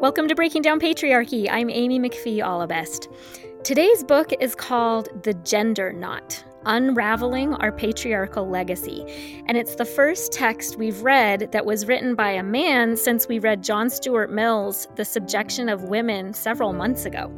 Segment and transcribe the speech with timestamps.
[0.00, 1.46] Welcome to Breaking Down Patriarchy.
[1.50, 3.14] I'm Amy McPhee Allebest.
[3.62, 9.04] Today's book is called The Gender Knot Unraveling Our Patriarchal Legacy.
[9.46, 13.40] And it's the first text we've read that was written by a man since we
[13.40, 17.30] read John Stuart Mill's The Subjection of Women several months ago.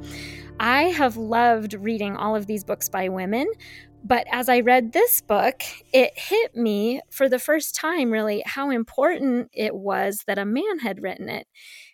[0.61, 3.51] I have loved reading all of these books by women,
[4.05, 8.71] but as I read this book, it hit me for the first time really how
[8.71, 11.49] important it was that a man had written it.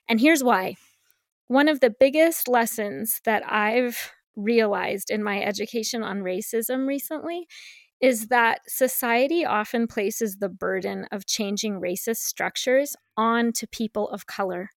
[0.08, 0.76] And here's why.
[1.48, 7.46] One of the biggest lessons that I've realized in my education on racism recently
[8.00, 14.26] is that society often places the burden of changing racist structures on to people of
[14.26, 14.70] color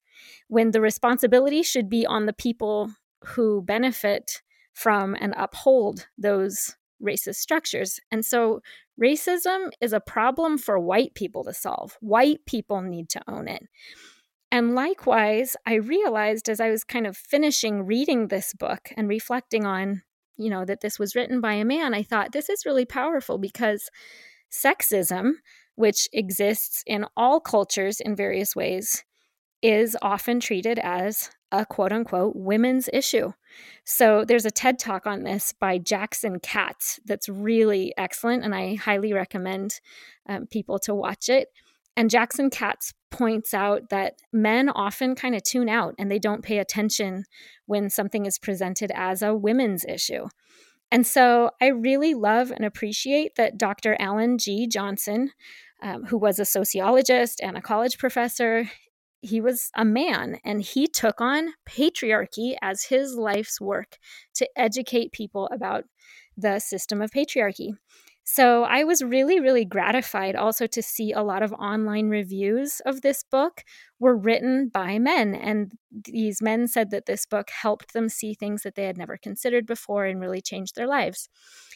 [0.48, 2.90] when the responsibility should be on the people
[3.24, 4.42] who benefit
[4.72, 8.00] from and uphold those racist structures.
[8.10, 8.60] And so
[9.00, 11.96] racism is a problem for white people to solve.
[12.00, 13.62] White people need to own it.
[14.52, 19.64] And likewise, I realized as I was kind of finishing reading this book and reflecting
[19.64, 20.02] on,
[20.36, 23.38] you know, that this was written by a man, I thought this is really powerful
[23.38, 23.90] because
[24.50, 25.34] sexism,
[25.76, 29.04] which exists in all cultures in various ways,
[29.62, 33.32] is often treated as a quote unquote women's issue.
[33.84, 38.76] So there's a TED talk on this by Jackson Katz that's really excellent, and I
[38.76, 39.80] highly recommend
[40.28, 41.48] um, people to watch it.
[41.96, 46.42] And Jackson Katz points out that men often kind of tune out and they don't
[46.42, 47.24] pay attention
[47.66, 50.28] when something is presented as a women's issue.
[50.92, 53.96] And so I really love and appreciate that Dr.
[54.00, 54.66] Alan G.
[54.66, 55.30] Johnson,
[55.82, 58.68] um, who was a sociologist and a college professor,
[59.22, 63.98] he was a man and he took on patriarchy as his life's work
[64.34, 65.84] to educate people about
[66.36, 67.72] the system of patriarchy.
[68.24, 73.00] So I was really, really gratified also to see a lot of online reviews of
[73.00, 73.64] this book
[73.98, 75.34] were written by men.
[75.34, 79.16] And these men said that this book helped them see things that they had never
[79.16, 81.28] considered before and really changed their lives.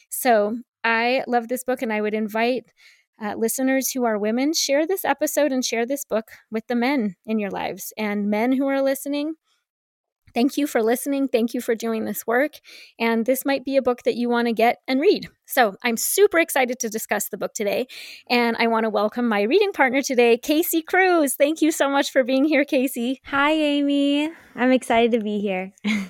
[0.09, 2.71] So I love this book, and I would invite
[3.21, 7.15] uh, listeners who are women, share this episode and share this book with the men
[7.25, 7.91] in your lives.
[7.97, 9.35] And men who are listening,
[10.35, 11.29] Thank you for listening.
[11.29, 12.59] Thank you for doing this work.
[12.99, 15.29] And this might be a book that you want to get and read.
[15.45, 17.87] So I'm super excited to discuss the book today.
[18.29, 21.35] And I want to welcome my reading partner today, Casey Cruz.
[21.35, 23.21] Thank you so much for being here, Casey.
[23.25, 24.29] Hi, Amy.
[24.55, 25.71] I'm excited to be here.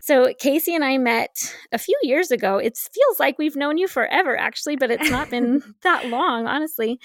[0.00, 2.56] So, Casey and I met a few years ago.
[2.56, 6.98] It feels like we've known you forever, actually, but it's not been that long, honestly.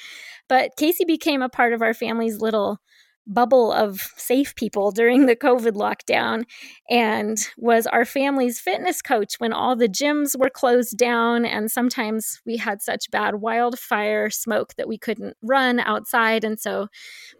[0.47, 2.79] But Casey became a part of our family's little
[3.25, 6.43] bubble of safe people during the COVID lockdown
[6.89, 11.45] and was our family's fitness coach when all the gyms were closed down.
[11.45, 16.43] And sometimes we had such bad wildfire smoke that we couldn't run outside.
[16.43, 16.87] And so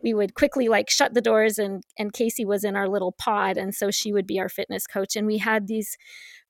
[0.02, 3.58] we would quickly like shut the doors and, and Casey was in our little pod.
[3.58, 5.16] And so she would be our fitness coach.
[5.16, 5.98] And we had these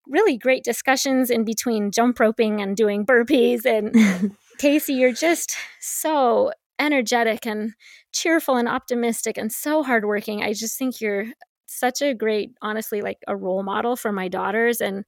[0.07, 3.65] really great discussions in between jump roping and doing burpees.
[3.65, 7.73] And Casey, you're just so energetic and
[8.11, 10.43] cheerful and optimistic and so hardworking.
[10.43, 11.25] I just think you're
[11.65, 14.81] such a great, honestly, like a role model for my daughters.
[14.81, 15.05] And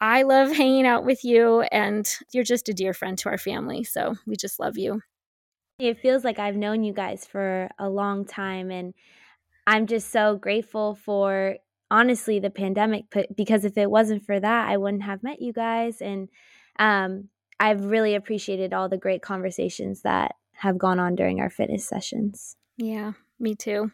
[0.00, 3.84] I love hanging out with you, and you're just a dear friend to our family.
[3.84, 5.00] So we just love you.
[5.78, 8.94] It feels like I've known you guys for a long time, and
[9.66, 11.56] I'm just so grateful for
[11.90, 13.04] honestly the pandemic
[13.36, 16.00] because if it wasn't for that, I wouldn't have met you guys.
[16.00, 16.28] And
[16.78, 17.28] um,
[17.58, 22.56] I've really appreciated all the great conversations that have gone on during our fitness sessions.
[22.76, 23.92] Yeah, me too.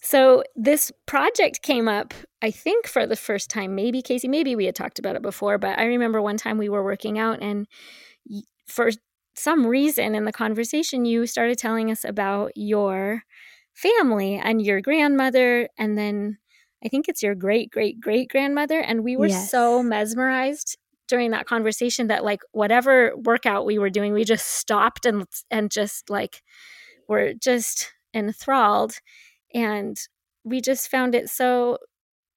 [0.00, 2.12] So this project came up,
[2.42, 3.74] I think, for the first time.
[3.74, 6.68] Maybe Casey, maybe we had talked about it before, but I remember one time we
[6.68, 7.66] were working out, and
[8.66, 8.90] for
[9.34, 13.22] some reason in the conversation, you started telling us about your
[13.72, 16.38] family and your grandmother, and then
[16.84, 19.50] I think it's your great great great grandmother, and we were yes.
[19.50, 20.76] so mesmerized
[21.14, 25.70] during that conversation that like whatever workout we were doing, we just stopped and and
[25.70, 26.42] just like
[27.08, 28.96] were just enthralled.
[29.54, 29.96] And
[30.42, 31.78] we just found it so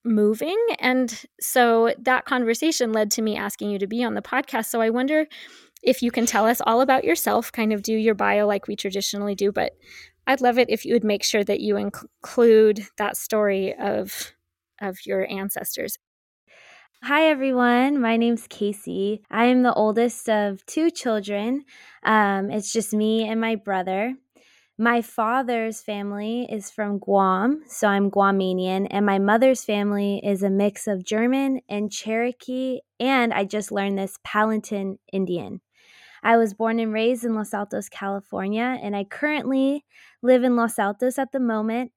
[0.05, 0.63] moving.
[0.77, 4.65] And so that conversation led to me asking you to be on the podcast.
[4.65, 5.25] So i wonder
[5.81, 8.75] if you can tell us all about yourself kind of do your bio like we
[8.75, 9.73] traditionally do but
[10.25, 14.33] i'd love it if you would make sure that you include that story of
[14.81, 15.99] of your ancestors
[17.03, 18.01] Hi, everyone.
[18.01, 19.21] My name's Casey.
[19.29, 21.63] I am the oldest of two children.
[22.03, 24.15] Um, it's just me and my brother.
[24.79, 30.49] My father's family is from Guam, so I'm Guamanian, and my mother's family is a
[30.49, 35.61] mix of German and Cherokee, and I just learned this Palatine Indian.
[36.23, 39.85] I was born and raised in Los Altos, California, and I currently
[40.23, 41.91] live in Los Altos at the moment.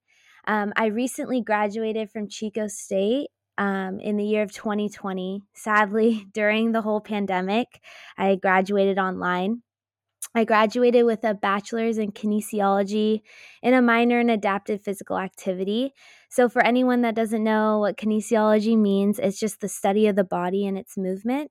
[0.47, 3.31] Um, I recently graduated from Chico State
[3.61, 5.43] um, in the year of 2020.
[5.55, 7.81] Sadly, during the whole pandemic,
[8.19, 9.63] I graduated online.
[10.35, 13.21] I graduated with a bachelor's in kinesiology
[13.63, 15.93] and a minor in adaptive physical activity.
[16.31, 20.25] So, for anyone that doesn't know what kinesiology means, it's just the study of the
[20.25, 21.51] body and its movement.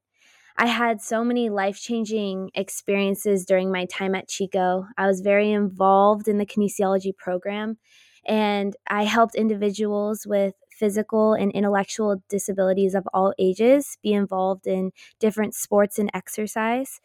[0.57, 4.85] I had so many life changing experiences during my time at Chico.
[4.97, 7.77] I was very involved in the kinesiology program,
[8.25, 14.91] and I helped individuals with physical and intellectual disabilities of all ages be involved in
[15.19, 17.01] different sports and exercise.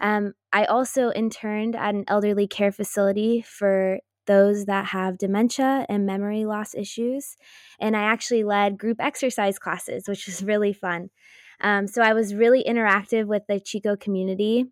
[0.00, 6.06] Um, I also interned at an elderly care facility for those that have dementia and
[6.06, 7.36] memory loss issues.
[7.80, 11.10] And I actually led group exercise classes, which was really fun.
[11.60, 14.66] Um, so I was really interactive with the Chico community.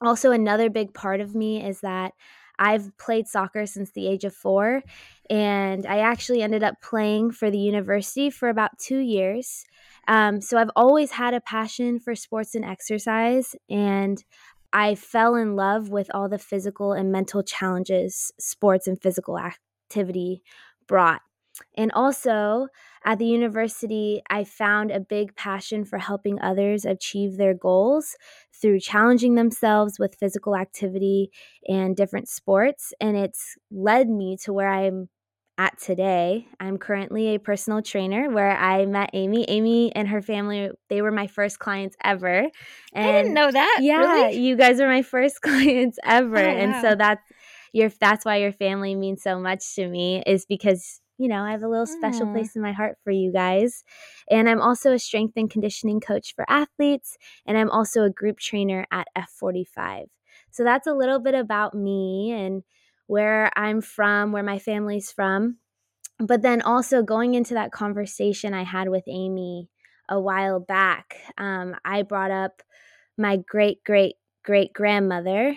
[0.00, 2.12] Also, another big part of me is that
[2.62, 4.82] I've played soccer since the age of four,
[5.28, 9.64] and I actually ended up playing for the university for about two years.
[10.06, 14.22] Um, so I've always had a passion for sports and exercise, and
[14.72, 20.42] I fell in love with all the physical and mental challenges sports and physical activity
[20.86, 21.20] brought.
[21.76, 22.68] And also,
[23.04, 28.16] at the university, I found a big passion for helping others achieve their goals
[28.60, 31.30] through challenging themselves with physical activity
[31.66, 32.92] and different sports.
[33.00, 35.08] And it's led me to where I'm
[35.58, 36.46] at today.
[36.60, 39.44] I'm currently a personal trainer where I met Amy.
[39.48, 42.48] Amy and her family, they were my first clients ever.
[42.94, 43.78] And I didn't know that.
[43.82, 44.38] Yeah, really?
[44.38, 46.38] you guys are my first clients oh, ever.
[46.38, 46.82] Oh, and wow.
[46.82, 47.22] so that's
[47.72, 51.52] your that's why your family means so much to me is because you know, I
[51.52, 52.32] have a little special mm.
[52.32, 53.84] place in my heart for you guys.
[54.28, 57.16] And I'm also a strength and conditioning coach for athletes,
[57.46, 60.06] and I'm also a group trainer at F45.
[60.50, 62.64] So that's a little bit about me and
[63.06, 65.58] where I'm from, where my family's from.
[66.18, 69.68] But then also going into that conversation I had with Amy
[70.08, 72.62] a while back, um, I brought up
[73.16, 75.56] my great, great, great grandmother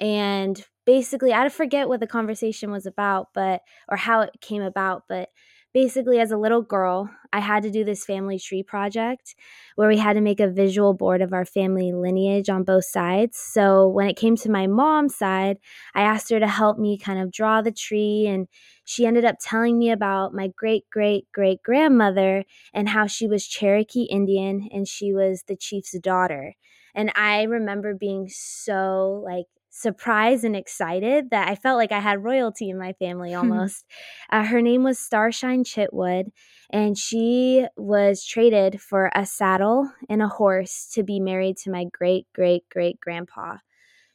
[0.00, 5.04] and basically i forget what the conversation was about but or how it came about
[5.08, 5.28] but
[5.72, 9.34] basically as a little girl i had to do this family tree project
[9.76, 13.36] where we had to make a visual board of our family lineage on both sides.
[13.36, 15.58] So when it came to my mom's side
[15.94, 18.46] i asked her to help me kind of draw the tree and
[18.84, 23.46] she ended up telling me about my great great great grandmother and how she was
[23.46, 26.54] cherokee indian and she was the chief's daughter.
[26.94, 32.22] And i remember being so like surprised and excited that I felt like I had
[32.22, 33.84] royalty in my family almost.
[34.30, 36.30] uh, her name was Starshine Chitwood,
[36.70, 41.84] and she was traded for a saddle and a horse to be married to my
[41.92, 43.58] great great great grandpa.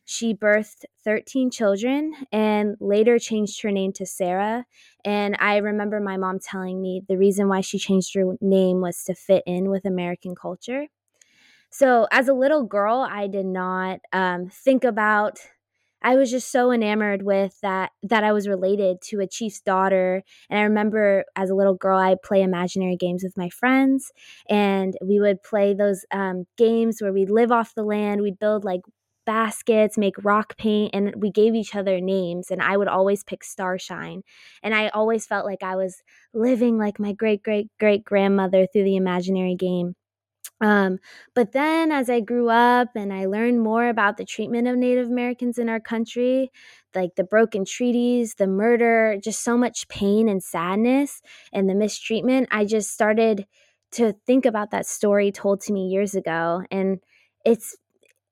[0.06, 4.66] She birthed 13 children and later changed her name to Sarah.
[5.06, 9.04] And I remember my mom telling me the reason why she changed her name was
[9.06, 10.88] to fit in with American culture.
[11.72, 15.40] So, as a little girl, I did not um, think about.
[16.02, 20.24] I was just so enamored with that that I was related to a chief's daughter.
[20.50, 24.12] And I remember as a little girl, I'd play imaginary games with my friends,
[24.50, 28.22] and we would play those um, games where we'd live off the land.
[28.22, 28.82] We'd build like
[29.26, 32.50] baskets, make rock paint, and we gave each other names.
[32.50, 34.24] And I would always pick Starshine.
[34.64, 36.02] And I always felt like I was
[36.34, 39.96] living like my great great great grandmother through the imaginary game.
[40.62, 41.00] Um,
[41.36, 45.08] but then as I grew up and I learned more about the treatment of Native
[45.08, 46.52] Americans in our country,
[46.94, 51.22] like the broken treaties, the murder, just so much pain and sadness
[51.54, 53.46] and the mistreatment, I just started
[53.92, 56.64] to think about that story told to me years ago.
[56.70, 57.00] And
[57.46, 57.78] it's,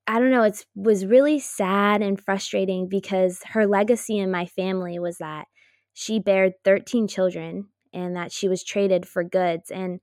[0.07, 5.00] I don't know, it was really sad and frustrating because her legacy in my family
[5.00, 5.48] was that
[5.93, 9.69] she bared 13 children and that she was traded for goods.
[9.72, 10.00] And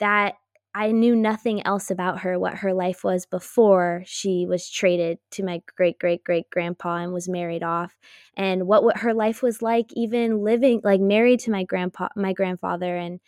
[0.00, 0.34] that
[0.76, 5.44] I knew nothing else about her, what her life was before she was traded to
[5.44, 7.96] my great great great grandpa and was married off,
[8.36, 12.32] and what, what her life was like, even living like married to my grandpa, my
[12.32, 13.20] grandfather, and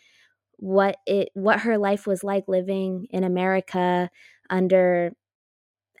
[0.57, 4.09] what it what her life was like living in America
[4.49, 5.13] under,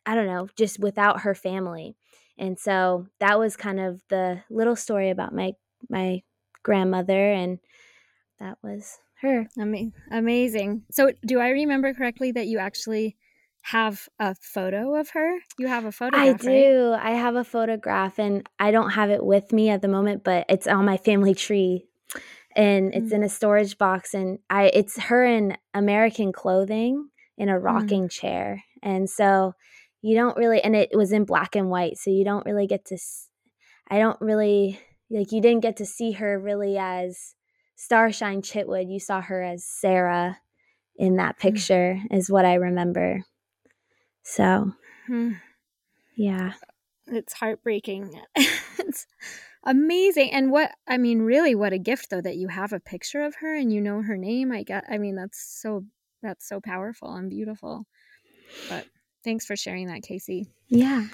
[0.05, 1.95] I don't know, just without her family,
[2.37, 5.53] and so that was kind of the little story about my
[5.89, 6.23] my
[6.63, 7.59] grandmother, and
[8.39, 9.47] that was her.
[9.59, 10.83] I mean, amazing.
[10.91, 13.17] So, do I remember correctly that you actually
[13.61, 15.39] have a photo of her?
[15.57, 16.17] You have a photo.
[16.17, 16.91] I do.
[16.91, 17.11] Right?
[17.11, 20.45] I have a photograph, and I don't have it with me at the moment, but
[20.49, 21.85] it's on my family tree,
[22.55, 23.15] and it's mm.
[23.15, 24.13] in a storage box.
[24.13, 27.63] And I, it's her in American clothing in a mm.
[27.63, 28.11] rocking mm.
[28.11, 29.53] chair, and so
[30.01, 30.61] you don't really.
[30.61, 32.97] And it was in black and white, so you don't really get to.
[33.89, 35.31] I don't really like.
[35.31, 37.33] You didn't get to see her really as
[37.77, 40.39] Starshine Chitwood, you saw her as Sarah
[40.97, 41.41] in that hmm.
[41.47, 42.17] picture, mm.
[42.17, 43.23] is what I remember.
[44.23, 44.73] So,
[45.07, 45.39] mm.
[46.17, 46.53] yeah.
[47.05, 48.19] It's heartbreaking.
[48.35, 49.05] it's
[49.63, 50.31] amazing.
[50.33, 53.35] And what, I mean, really, what a gift, though, that you have a picture of
[53.41, 54.51] her and you know her name.
[54.51, 55.85] I get, I mean, that's so,
[56.23, 57.85] that's so powerful and beautiful.
[58.69, 58.87] But
[59.23, 60.47] thanks for sharing that, Casey.
[60.67, 61.05] Yeah.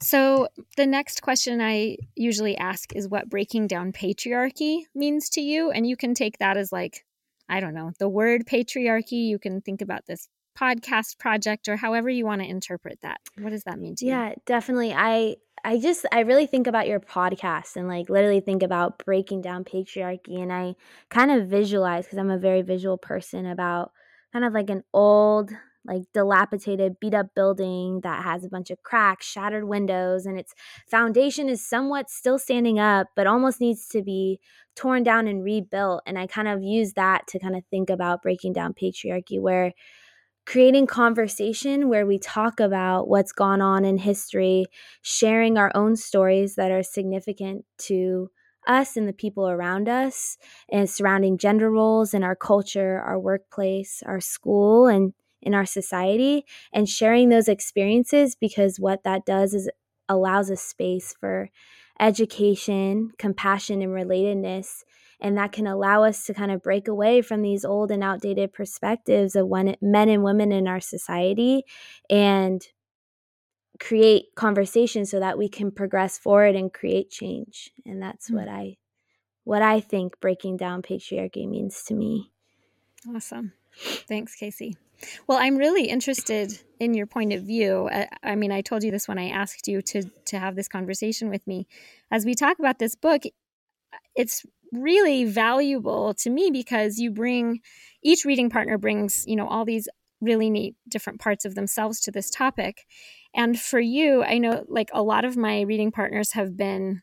[0.00, 5.70] So, the next question I usually ask is what breaking down patriarchy means to you.
[5.70, 7.04] And you can take that as like,
[7.48, 9.26] I don't know, the word patriarchy.
[9.26, 13.20] You can think about this podcast project or however you want to interpret that.
[13.38, 14.28] What does that mean to yeah, you?
[14.28, 14.92] Yeah, definitely.
[14.92, 19.42] I I just I really think about your podcast and like literally think about breaking
[19.42, 20.74] down patriarchy and I
[21.10, 23.92] kind of visualize cuz I'm a very visual person about
[24.32, 25.50] kind of like an old
[25.86, 30.54] like dilapidated, beat up building that has a bunch of cracks, shattered windows, and its
[30.90, 34.40] foundation is somewhat still standing up, but almost needs to be
[34.74, 36.02] torn down and rebuilt.
[36.06, 39.72] And I kind of use that to kind of think about breaking down patriarchy, where
[40.46, 44.66] creating conversation where we talk about what's gone on in history,
[45.02, 48.30] sharing our own stories that are significant to
[48.68, 50.38] us and the people around us,
[50.70, 55.12] and surrounding gender roles in our culture, our workplace, our school, and
[55.46, 59.70] in our society and sharing those experiences because what that does is
[60.08, 61.48] allows a space for
[62.00, 64.82] education, compassion, and relatedness.
[65.20, 68.52] And that can allow us to kind of break away from these old and outdated
[68.52, 71.62] perspectives of when men and women in our society
[72.10, 72.60] and
[73.80, 77.70] create conversation so that we can progress forward and create change.
[77.86, 78.36] And that's mm-hmm.
[78.36, 78.76] what I
[79.44, 82.32] what I think breaking down patriarchy means to me.
[83.08, 83.52] Awesome.
[83.76, 84.76] Thanks, Casey.
[85.26, 87.88] Well, I'm really interested in your point of view.
[88.22, 91.30] I, mean, I told you this when I asked you to to have this conversation
[91.30, 91.66] with me.
[92.10, 93.22] As we talk about this book,
[94.14, 97.60] it's really valuable to me because you bring
[98.02, 99.88] each reading partner brings, you know, all these
[100.20, 102.86] really neat different parts of themselves to this topic.
[103.34, 107.02] And for you, I know like a lot of my reading partners have been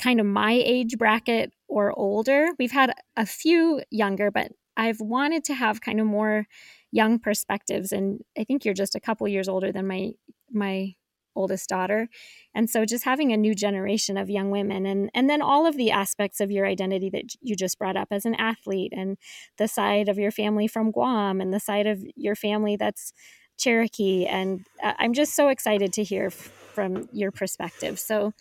[0.00, 2.48] kind of my age bracket or older.
[2.58, 6.46] We've had a few younger, but I've wanted to have kind of more
[6.94, 10.12] young perspectives and i think you're just a couple years older than my
[10.52, 10.94] my
[11.36, 12.08] oldest daughter.
[12.54, 15.76] And so just having a new generation of young women and and then all of
[15.76, 19.16] the aspects of your identity that you just brought up as an athlete and
[19.58, 23.12] the side of your family from Guam and the side of your family that's
[23.58, 27.98] Cherokee and uh, I'm just so excited to hear from your perspective.
[28.00, 28.32] So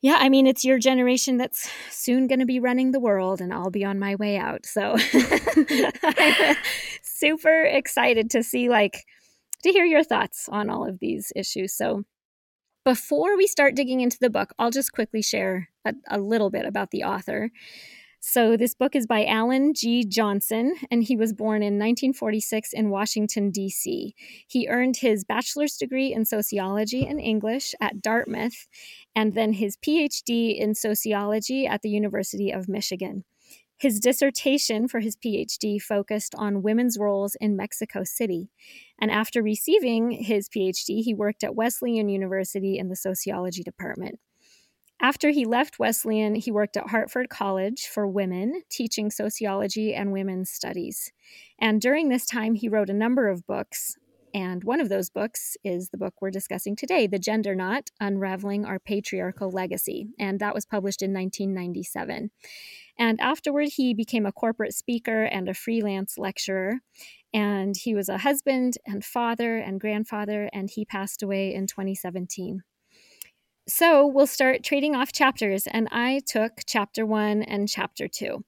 [0.00, 3.52] yeah, I mean, it's your generation that's soon going to be running the world, and
[3.52, 4.64] I'll be on my way out.
[4.64, 4.96] So
[7.02, 9.04] super excited to see, like,
[9.64, 11.76] to hear your thoughts on all of these issues.
[11.76, 12.04] So
[12.84, 16.64] before we start digging into the book, I'll just quickly share a, a little bit
[16.64, 17.50] about the author.
[18.20, 20.04] So, this book is by Alan G.
[20.04, 24.12] Johnson, and he was born in 1946 in Washington, D.C.
[24.48, 28.66] He earned his bachelor's degree in sociology and English at Dartmouth,
[29.14, 33.24] and then his PhD in sociology at the University of Michigan.
[33.78, 38.50] His dissertation for his PhD focused on women's roles in Mexico City.
[39.00, 44.18] And after receiving his PhD, he worked at Wesleyan University in the sociology department.
[45.00, 50.50] After he left Wesleyan, he worked at Hartford College for Women, teaching sociology and women's
[50.50, 51.12] studies.
[51.60, 53.96] And during this time, he wrote a number of books.
[54.34, 58.64] And one of those books is the book we're discussing today, The Gender Knot Unraveling
[58.64, 60.08] Our Patriarchal Legacy.
[60.18, 62.30] And that was published in 1997.
[62.98, 66.80] And afterward, he became a corporate speaker and a freelance lecturer.
[67.32, 72.62] And he was a husband and father and grandfather, and he passed away in 2017.
[73.68, 78.42] So we'll start trading off chapters, and I took chapter one and chapter two.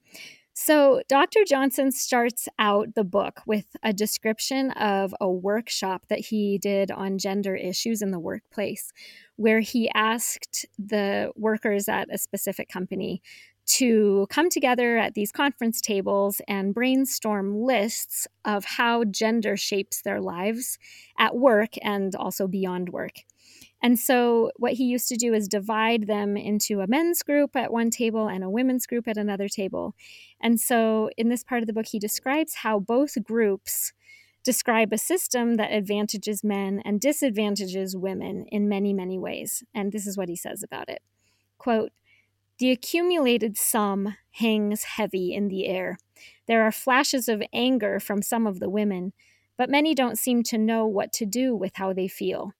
[0.55, 1.45] So, Dr.
[1.47, 7.19] Johnson starts out the book with a description of a workshop that he did on
[7.19, 8.93] gender issues in the workplace,
[9.37, 13.23] where he asked the workers at a specific company
[13.67, 20.21] to come together at these conference tables and brainstorm lists of how gender shapes their
[20.21, 20.79] lives
[21.19, 23.21] at work and also beyond work.
[23.83, 27.73] And so, what he used to do is divide them into a men's group at
[27.73, 29.95] one table and a women's group at another table.
[30.41, 33.93] And so, in this part of the book, he describes how both groups
[34.45, 39.63] describe a system that advantages men and disadvantages women in many, many ways.
[39.75, 41.03] And this is what he says about it
[41.61, 41.93] quote,
[42.59, 45.99] the accumulated sum hangs heavy in the air.
[46.47, 49.13] There are flashes of anger from some of the women,
[49.57, 52.53] but many don't seem to know what to do with how they feel.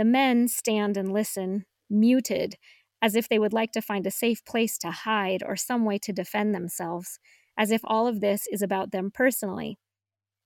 [0.00, 2.56] The men stand and listen, muted,
[3.02, 5.98] as if they would like to find a safe place to hide or some way
[5.98, 7.18] to defend themselves,
[7.58, 9.78] as if all of this is about them personally.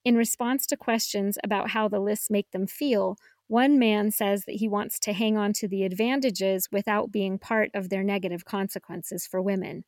[0.04, 4.56] In response to questions about how the lists make them feel, one man says that
[4.56, 9.24] he wants to hang on to the advantages without being part of their negative consequences
[9.24, 9.84] for women.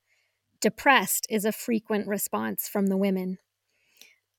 [0.60, 3.38] Depressed is a frequent response from the women.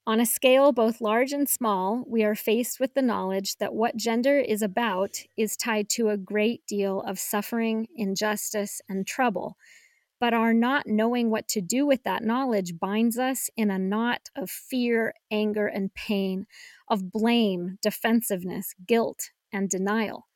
[0.08, 3.98] On a scale both large and small, we are faced with the knowledge that what
[3.98, 9.58] gender is about is tied to a great deal of suffering, injustice, and trouble.
[10.18, 14.30] But our not knowing what to do with that knowledge binds us in a knot
[14.34, 16.48] of fear, anger, and pain,
[16.88, 20.30] of blame, defensiveness, guilt, and denial.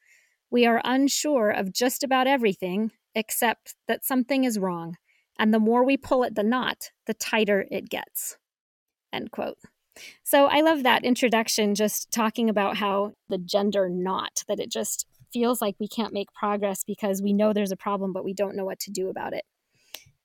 [0.49, 4.97] We are unsure of just about everything except that something is wrong,
[5.39, 8.37] and the more we pull at the knot, the tighter it gets.
[9.13, 9.57] End quote.
[10.23, 15.05] So I love that introduction, just talking about how the gender knot, that it just
[15.33, 18.55] feels like we can't make progress because we know there's a problem, but we don't
[18.55, 19.43] know what to do about it.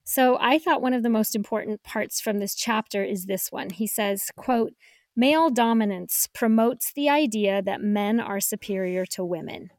[0.05, 3.71] So I thought one of the most important parts from this chapter is this one.
[3.71, 4.73] He says, quote,
[5.17, 9.71] male dominance promotes the idea that men are superior to women.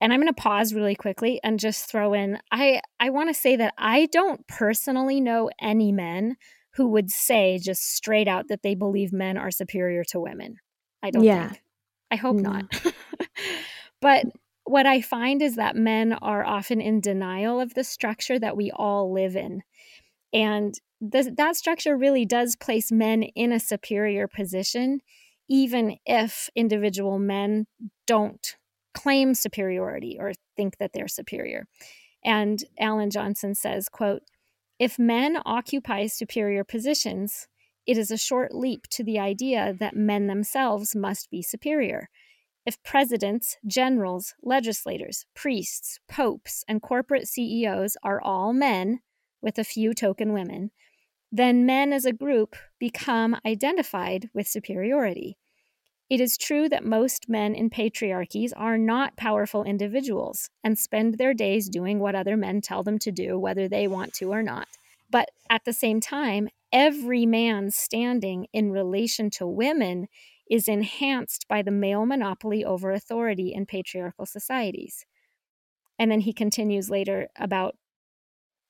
[0.00, 3.34] And I'm going to pause really quickly and just throw in I I want to
[3.34, 6.36] say that I don't personally know any men
[6.76, 10.56] who would say just straight out that they believe men are superior to women.
[11.02, 11.48] I don't yeah.
[11.50, 11.62] think.
[12.10, 12.50] I hope no.
[12.50, 12.64] not.
[14.00, 14.26] but
[14.64, 18.70] what I find is that men are often in denial of the structure that we
[18.70, 19.62] all live in.
[20.32, 20.74] And
[21.12, 25.00] th- that structure really does place men in a superior position,
[25.48, 27.66] even if individual men
[28.06, 28.56] don't
[28.94, 31.66] claim superiority or think that they're superior.
[32.24, 34.22] And Alan Johnson says, quote,
[34.84, 37.48] if men occupy superior positions,
[37.86, 42.10] it is a short leap to the idea that men themselves must be superior.
[42.66, 49.00] If presidents, generals, legislators, priests, popes, and corporate CEOs are all men,
[49.40, 50.70] with a few token women,
[51.32, 55.38] then men as a group become identified with superiority.
[56.10, 61.32] It is true that most men in patriarchies are not powerful individuals and spend their
[61.32, 64.68] days doing what other men tell them to do, whether they want to or not.
[65.10, 70.08] But at the same time, every man's standing in relation to women
[70.50, 75.06] is enhanced by the male monopoly over authority in patriarchal societies.
[75.98, 77.76] And then he continues later about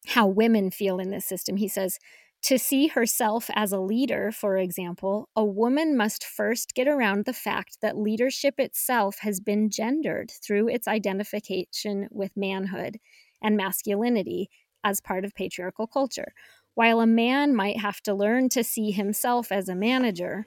[0.09, 1.57] how women feel in this system.
[1.57, 1.99] He says,
[2.45, 7.33] to see herself as a leader, for example, a woman must first get around the
[7.33, 12.99] fact that leadership itself has been gendered through its identification with manhood
[13.43, 14.51] and masculinity
[14.85, 16.35] as part of patriarchal culture.
[16.75, 20.45] While a man might have to learn to see himself as a manager,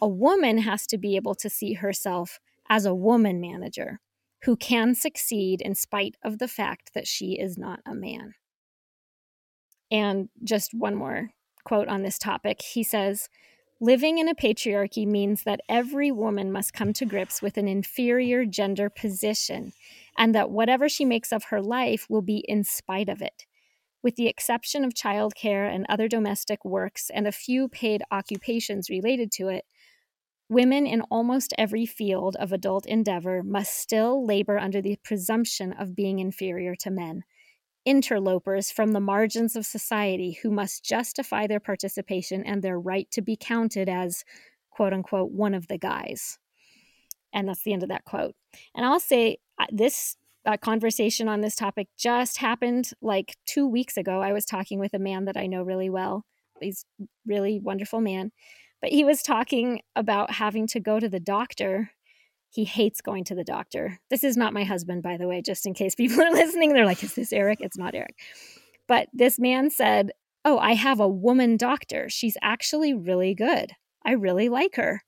[0.00, 3.98] a woman has to be able to see herself as a woman manager
[4.44, 8.34] who can succeed in spite of the fact that she is not a man.
[9.92, 11.30] And just one more
[11.64, 12.62] quote on this topic.
[12.62, 13.28] He says,
[13.78, 18.46] Living in a patriarchy means that every woman must come to grips with an inferior
[18.46, 19.72] gender position,
[20.16, 23.44] and that whatever she makes of her life will be in spite of it.
[24.02, 29.30] With the exception of childcare and other domestic works and a few paid occupations related
[29.32, 29.64] to it,
[30.48, 35.94] women in almost every field of adult endeavor must still labor under the presumption of
[35.94, 37.24] being inferior to men
[37.84, 43.22] interlopers from the margins of society who must justify their participation and their right to
[43.22, 44.24] be counted as,
[44.70, 46.38] quote unquote, one of the guys.
[47.32, 48.34] And that's the end of that quote.
[48.74, 53.96] And I'll say uh, this uh, conversation on this topic just happened like two weeks
[53.96, 54.20] ago.
[54.20, 56.24] I was talking with a man that I know really well.
[56.60, 56.84] He's
[57.26, 58.32] really wonderful man.
[58.80, 61.90] But he was talking about having to go to the doctor
[62.52, 63.98] he hates going to the doctor.
[64.10, 66.72] This is not my husband, by the way, just in case people are listening.
[66.72, 67.60] They're like, is this Eric?
[67.60, 68.18] It's not Eric.
[68.86, 70.12] But this man said,
[70.44, 72.08] Oh, I have a woman doctor.
[72.08, 73.72] She's actually really good.
[74.04, 75.02] I really like her.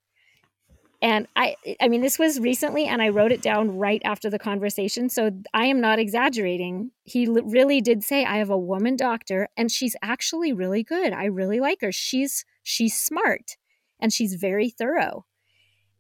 [1.03, 4.39] And I I mean this was recently and I wrote it down right after the
[4.39, 6.93] conversation, so I am not exaggerating.
[7.03, 11.13] He really did say I have a woman doctor and she's actually really good.
[11.13, 11.93] I really like her.
[11.93, 13.57] She's she's smart
[14.01, 15.27] and she's very thorough.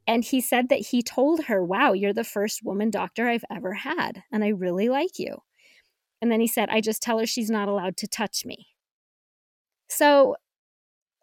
[0.06, 3.72] And he said that he told her, Wow, you're the first woman doctor I've ever
[3.72, 5.38] had, and I really like you.
[6.20, 8.68] And then he said, I just tell her she's not allowed to touch me.
[9.88, 10.36] So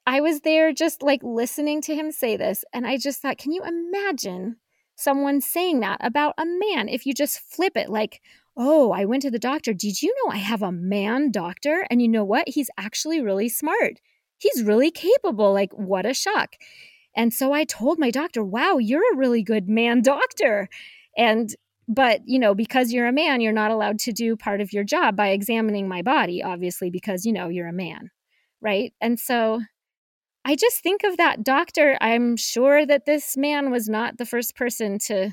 [0.06, 3.52] I was there just like listening to him say this, and I just thought, can
[3.52, 4.58] you imagine
[4.96, 6.90] someone saying that about a man?
[6.90, 8.22] If you just flip it, like,
[8.58, 9.74] oh, I went to the doctor.
[9.74, 11.86] Did you know I have a man doctor?
[11.90, 12.50] And you know what?
[12.50, 14.02] He's actually really smart.
[14.38, 15.54] He's really capable.
[15.54, 16.56] Like, what a shock.
[17.16, 20.70] And so I told my doctor, wow, you're a really good man doctor.
[21.18, 21.54] And
[21.88, 24.84] but you know because you're a man you're not allowed to do part of your
[24.84, 28.10] job by examining my body obviously because you know you're a man
[28.62, 28.94] right?
[29.02, 29.62] And so
[30.46, 34.56] i just think of that doctor i'm sure that this man was not the first
[34.56, 35.32] person to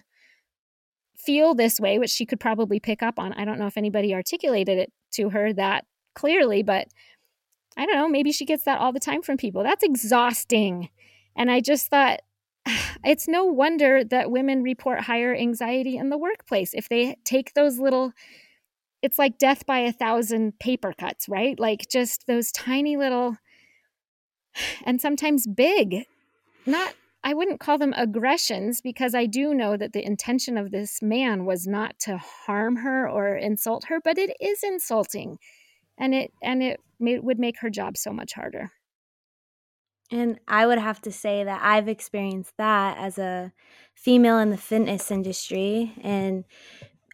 [1.17, 3.33] feel this way which she could probably pick up on.
[3.35, 6.89] I don't know if anybody articulated it to her that clearly but
[7.77, 9.63] i don't know maybe she gets that all the time from people.
[9.63, 10.89] That's exhausting
[11.39, 12.21] and i just thought
[13.05, 17.79] it's no wonder that women report higher anxiety in the workplace if they take those
[17.79, 18.13] little
[19.01, 21.59] it's like death by a thousand paper cuts right?
[21.61, 23.37] Like just those tiny little
[24.85, 26.05] and sometimes big
[26.67, 31.01] not i wouldn't call them aggressions because i do know that the intention of this
[31.01, 35.39] man was not to harm her or insult her but it is insulting.
[36.01, 38.71] And it and it would make her job so much harder
[40.11, 43.53] and I would have to say that I've experienced that as a
[43.95, 46.45] female in the fitness industry and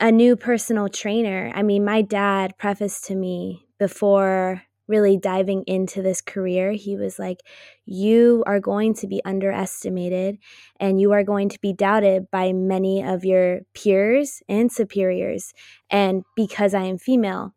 [0.01, 1.51] a new personal trainer.
[1.55, 7.19] I mean, my dad prefaced to me before really diving into this career, he was
[7.19, 7.41] like,
[7.87, 10.39] You are going to be underestimated
[10.79, 15.53] and you are going to be doubted by many of your peers and superiors.
[15.91, 17.55] And because I am female.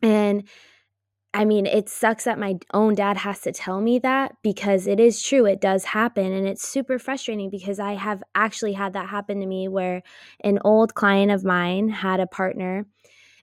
[0.00, 0.48] And
[1.34, 5.00] I mean, it sucks that my own dad has to tell me that because it
[5.00, 5.46] is true.
[5.46, 6.30] It does happen.
[6.30, 10.02] And it's super frustrating because I have actually had that happen to me where
[10.44, 12.84] an old client of mine had a partner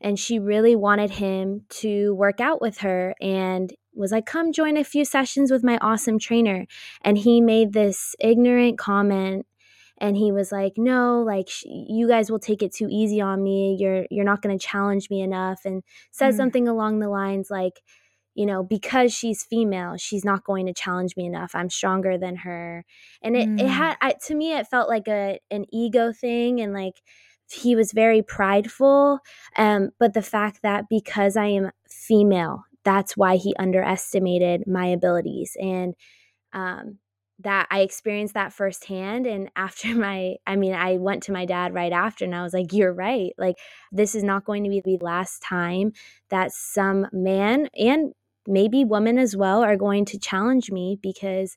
[0.02, 4.78] and she really wanted him to work out with her and was like, come join
[4.78, 6.65] a few sessions with my awesome trainer.
[7.02, 9.45] And he made this ignorant comment
[9.99, 13.43] and he was like no like sh- you guys will take it too easy on
[13.43, 16.38] me you're you're not going to challenge me enough and says mm.
[16.38, 17.81] something along the lines like
[18.35, 22.38] you know because she's female she's not going to challenge me enough i'm stronger than
[22.38, 22.85] her
[23.21, 23.59] and it, mm.
[23.59, 27.01] it had I, to me it felt like a an ego thing and like
[27.51, 29.19] he was very prideful
[29.57, 35.57] um but the fact that because i am female that's why he underestimated my abilities
[35.59, 35.95] and
[36.53, 36.99] um
[37.39, 39.25] that I experienced that firsthand.
[39.25, 42.54] And after my, I mean, I went to my dad right after and I was
[42.54, 43.32] like, you're right.
[43.38, 43.56] Like,
[43.91, 45.93] this is not going to be the last time
[46.30, 48.13] that some man and
[48.47, 51.56] maybe woman as well are going to challenge me because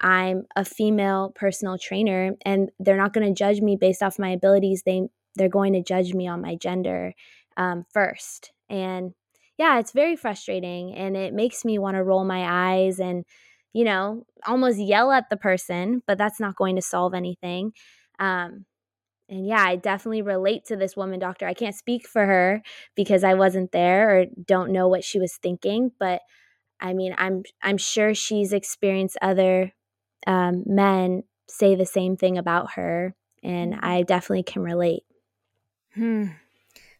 [0.00, 4.30] I'm a female personal trainer and they're not going to judge me based off my
[4.30, 4.82] abilities.
[4.84, 5.02] They,
[5.36, 7.14] they're going to judge me on my gender
[7.56, 8.52] um, first.
[8.68, 9.12] And
[9.56, 13.24] yeah, it's very frustrating and it makes me want to roll my eyes and,
[13.74, 17.72] you know, almost yell at the person, but that's not going to solve anything.
[18.18, 18.64] Um,
[19.28, 21.46] and yeah, I definitely relate to this woman doctor.
[21.46, 22.62] I can't speak for her
[22.94, 26.22] because I wasn't there or don't know what she was thinking, but
[26.80, 29.72] I mean, I'm I'm sure she's experienced other
[30.26, 33.84] um, men say the same thing about her, and mm-hmm.
[33.84, 35.02] I definitely can relate.
[35.94, 36.26] Hmm.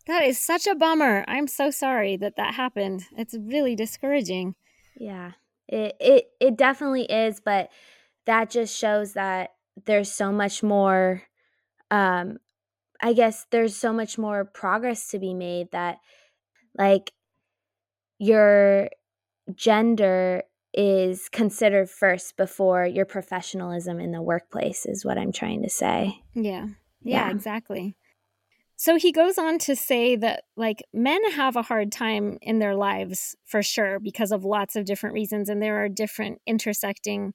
[0.06, 1.24] That is such a bummer.
[1.28, 3.06] I'm so sorry that that happened.
[3.16, 4.54] It's really discouraging.
[4.96, 5.32] Yeah.
[5.74, 7.70] It it it definitely is, but
[8.26, 9.54] that just shows that
[9.86, 11.22] there's so much more
[11.90, 12.38] um
[13.02, 15.98] I guess there's so much more progress to be made that
[16.78, 17.12] like
[18.18, 18.88] your
[19.54, 25.70] gender is considered first before your professionalism in the workplace is what I'm trying to
[25.70, 26.22] say.
[26.34, 26.68] Yeah.
[27.02, 27.30] Yeah, yeah.
[27.30, 27.96] exactly.
[28.84, 32.74] So he goes on to say that like men have a hard time in their
[32.74, 37.32] lives for sure because of lots of different reasons and there are different intersecting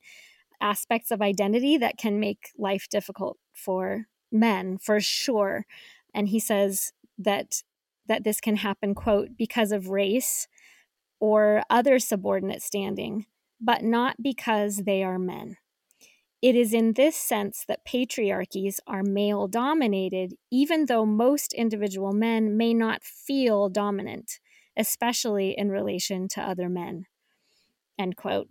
[0.62, 5.66] aspects of identity that can make life difficult for men for sure.
[6.14, 7.64] And he says that
[8.06, 10.48] that this can happen quote because of race
[11.20, 13.26] or other subordinate standing,
[13.60, 15.58] but not because they are men.
[16.42, 22.56] It is in this sense that patriarchies are male dominated, even though most individual men
[22.56, 24.40] may not feel dominant,
[24.78, 27.08] especially in relation to other men.
[27.98, 28.48] End quote.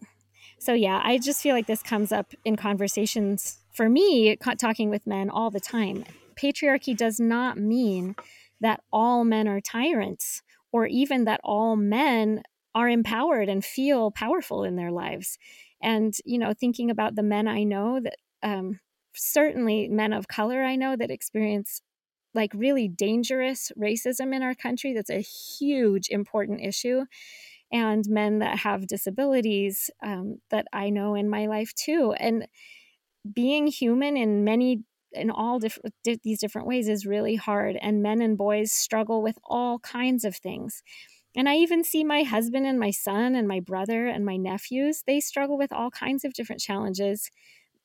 [0.58, 5.06] So, yeah, I just feel like this comes up in conversations for me, talking with
[5.06, 6.04] men all the time.
[6.36, 8.16] Patriarchy does not mean
[8.60, 12.42] that all men are tyrants or even that all men
[12.74, 15.38] are empowered and feel powerful in their lives
[15.82, 18.80] and you know thinking about the men i know that um,
[19.14, 21.80] certainly men of color i know that experience
[22.34, 27.04] like really dangerous racism in our country that's a huge important issue
[27.72, 32.12] and men that have disabilities um, that i know in my life too.
[32.18, 32.46] And
[33.32, 38.20] being human in many in all different these different ways is really hard and men
[38.20, 40.82] and boys struggle with all kinds of things
[41.38, 45.04] and I even see my husband and my son and my brother and my nephews,
[45.06, 47.30] they struggle with all kinds of different challenges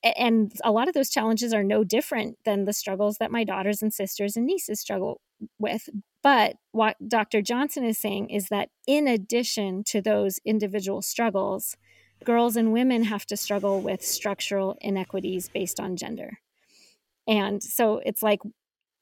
[0.03, 3.81] and a lot of those challenges are no different than the struggles that my daughters
[3.81, 5.21] and sisters and nieces struggle
[5.59, 5.89] with.
[6.21, 7.41] But what Dr.
[7.41, 11.77] Johnson is saying is that in addition to those individual struggles,
[12.25, 16.39] girls and women have to struggle with structural inequities based on gender.
[17.27, 18.39] And so it's like,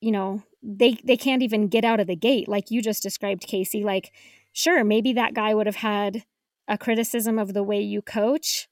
[0.02, 3.48] you know, they they can't even get out of the gate like you just described,
[3.48, 3.84] Casey.
[3.84, 4.12] Like,
[4.54, 6.24] sure, maybe that guy would have had
[6.68, 8.68] a criticism of the way you coach,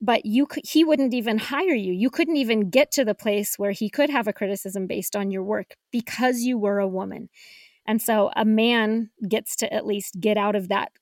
[0.00, 1.92] but you he wouldn't even hire you.
[1.92, 5.30] You couldn't even get to the place where he could have a criticism based on
[5.30, 7.28] your work because you were a woman.
[7.86, 10.92] And so a man gets to at least get out of that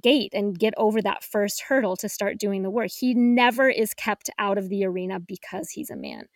[0.00, 2.90] gate and get over that first hurdle to start doing the work.
[2.90, 6.26] He never is kept out of the arena because he's a man.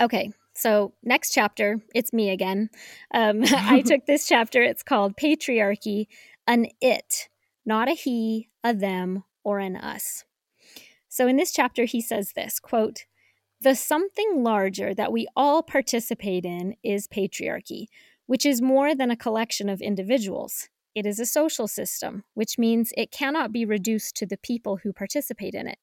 [0.00, 2.70] Okay, so next chapter, it's me again.
[3.12, 6.06] Um, I took this chapter, it's called Patriarchy,
[6.46, 7.28] an it,
[7.64, 10.24] not a he, a them, or an us.
[11.08, 13.06] So in this chapter, he says this quote,
[13.60, 17.86] the something larger that we all participate in is patriarchy,
[18.26, 20.68] which is more than a collection of individuals.
[20.94, 24.92] It is a social system, which means it cannot be reduced to the people who
[24.92, 25.78] participate in it.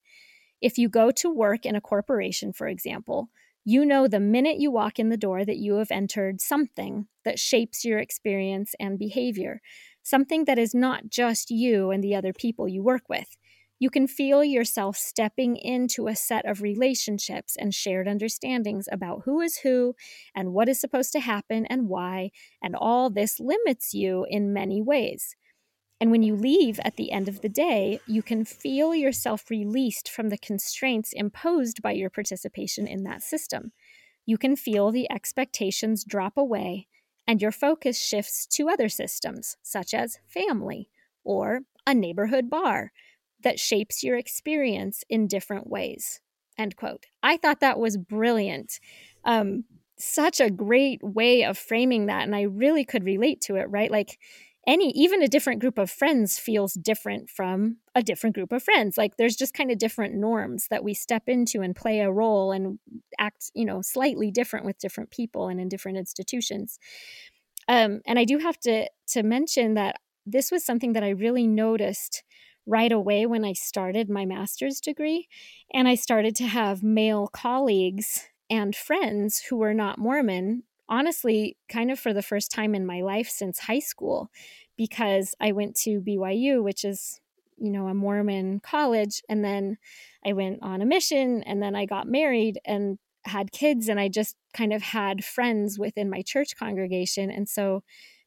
[0.62, 3.30] If you go to work in a corporation, for example,
[3.66, 7.40] you know the minute you walk in the door that you have entered something that
[7.40, 9.62] shapes your experience and behavior,
[10.04, 13.36] something that is not just you and the other people you work with.
[13.80, 19.42] You can feel yourself stepping into a set of relationships and shared understandings about who
[19.42, 19.96] is who
[20.36, 24.82] and what is supposed to happen and why, and all this limits you in many
[24.82, 25.36] ways.
[26.00, 30.10] And when you leave at the end of the day, you can feel yourself released
[30.10, 33.72] from the constraints imposed by your participation in that system.
[34.26, 36.88] You can feel the expectations drop away,
[37.28, 40.90] and your focus shifts to other systems, such as family
[41.24, 42.92] or a neighborhood bar
[43.44, 46.22] that shapes your experience in different ways.
[46.58, 47.06] End quote.
[47.22, 48.80] I thought that was brilliant.
[49.24, 49.66] Um,
[49.98, 52.24] such a great way of framing that.
[52.24, 53.92] And I really could relate to it, right?
[53.92, 54.20] Like
[54.66, 58.98] any, even a different group of friends feels different from a different group of friends.
[58.98, 62.52] Like there's just kind of different norms that we step into and play a role
[62.52, 62.80] and
[63.20, 66.80] act, you know, slightly different with different people and in different institutions.
[67.68, 71.48] Um, and I do have to to mention that this was something that I really
[71.48, 72.24] noticed
[72.66, 75.28] right away when I started my master's degree.
[75.74, 81.92] And I started to have male colleagues and friends who were not Mormon, honestly, kind
[81.92, 84.30] of for the first time in my life since high school,
[84.78, 87.20] because I went to BYU, which is,
[87.58, 89.22] you know, a Mormon college.
[89.30, 89.78] And then
[90.26, 93.88] I went on a mission and then I got married and had kids.
[93.88, 97.30] And I just kind of had friends within my church congregation.
[97.32, 97.84] And so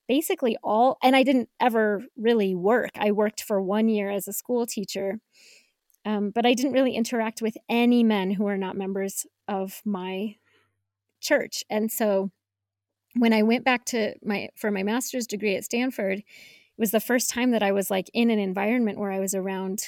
[0.09, 2.91] basically all, and I didn't ever really work.
[2.99, 5.19] I worked for one year as a school teacher,
[6.05, 10.37] um, but I didn't really interact with any men who are not members of my
[11.21, 11.65] church.
[11.69, 12.31] And so
[13.19, 16.25] when I went back to my for my master's degree at Stanford, it
[16.79, 19.81] was the first time that I was like in an environment where I was around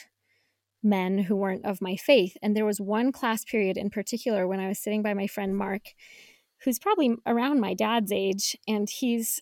[0.83, 2.37] men who weren't of my faith.
[2.43, 5.57] And there was one class period in particular when I was sitting by my friend
[5.57, 5.83] Mark,
[6.64, 9.41] who's probably around my dad's age, and he's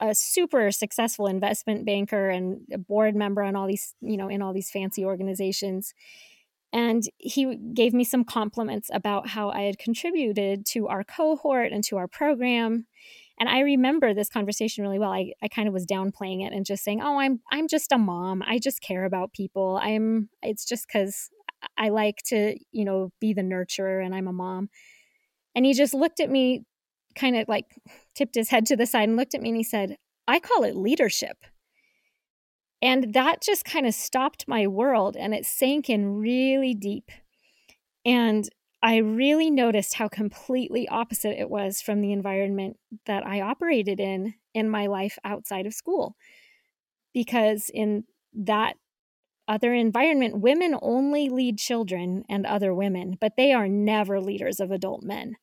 [0.00, 4.42] a super successful investment banker and a board member on all these, you know, in
[4.42, 5.94] all these fancy organizations.
[6.72, 11.82] And he gave me some compliments about how I had contributed to our cohort and
[11.84, 12.86] to our program.
[13.38, 15.12] And I remember this conversation really well.
[15.12, 17.98] I, I kind of was downplaying it and just saying, Oh, I'm I'm just a
[17.98, 18.42] mom.
[18.46, 19.78] I just care about people.
[19.82, 21.30] I'm it's just because
[21.76, 24.68] I like to, you know, be the nurturer and I'm a mom.
[25.54, 26.64] And he just looked at me
[27.14, 27.66] kind of like
[28.14, 29.96] tipped his head to the side and looked at me and he said,
[30.28, 31.36] I call it leadership.
[32.82, 37.10] And that just kind of stopped my world and it sank in really deep.
[38.04, 38.48] And
[38.86, 44.34] I really noticed how completely opposite it was from the environment that I operated in
[44.54, 46.14] in my life outside of school.
[47.12, 48.76] Because in that
[49.48, 54.70] other environment, women only lead children and other women, but they are never leaders of
[54.70, 55.34] adult men.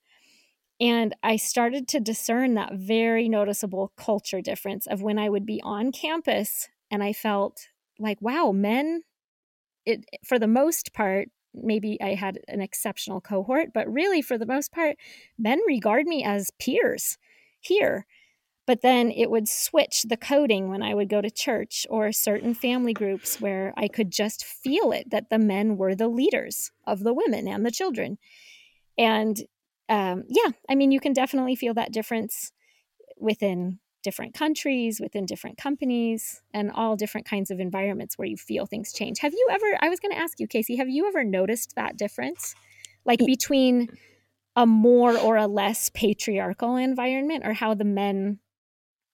[0.80, 5.62] And I started to discern that very noticeable culture difference of when I would be
[5.66, 7.68] on campus and I felt
[8.00, 9.02] like, wow, men,
[9.86, 14.46] it, for the most part, maybe I had an exceptional cohort, but really for the
[14.46, 14.98] most part,
[15.38, 17.18] men regard me as peers
[17.60, 18.06] here.
[18.66, 22.54] But then it would switch the coding when I would go to church or certain
[22.54, 27.04] family groups where I could just feel it that the men were the leaders of
[27.04, 28.18] the women and the children.
[28.98, 29.38] And
[29.90, 32.54] um, yeah, I mean, you can definitely feel that difference
[33.20, 38.66] within different countries, within different companies, and all different kinds of environments where you feel
[38.66, 39.20] things change.
[39.20, 41.98] Have you ever, I was going to ask you, Casey, have you ever noticed that
[41.98, 42.54] difference?
[43.06, 43.90] like between
[44.56, 48.40] a more or a less patriarchal environment or how the men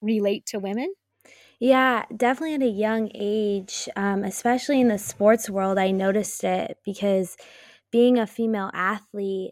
[0.02, 0.93] relate to women?
[1.60, 6.78] Yeah, definitely at a young age, um, especially in the sports world, I noticed it
[6.86, 7.36] because
[7.91, 9.52] being a female athlete,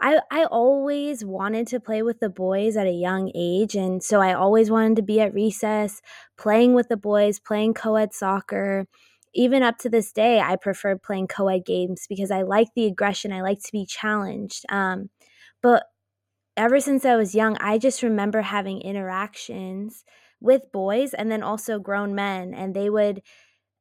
[0.00, 3.74] I, I always wanted to play with the boys at a young age.
[3.74, 6.00] And so I always wanted to be at recess,
[6.36, 8.86] playing with the boys, playing co ed soccer.
[9.34, 12.86] Even up to this day, I preferred playing co ed games because I like the
[12.86, 13.32] aggression.
[13.32, 14.64] I like to be challenged.
[14.70, 15.10] Um,
[15.62, 15.84] but
[16.56, 20.04] ever since I was young, I just remember having interactions
[20.40, 23.22] with boys and then also grown men and they would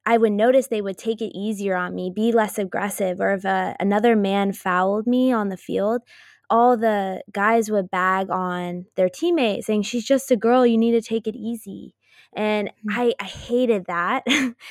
[0.08, 3.44] I would notice they would take it easier on me, be less aggressive, or if
[3.44, 6.02] a, uh, another man fouled me on the field,
[6.50, 10.94] all the guys would bag on their teammate, saying, She's just a girl, you need
[10.94, 11.94] to take it easy.
[12.34, 12.98] And mm-hmm.
[12.98, 14.24] I, I hated that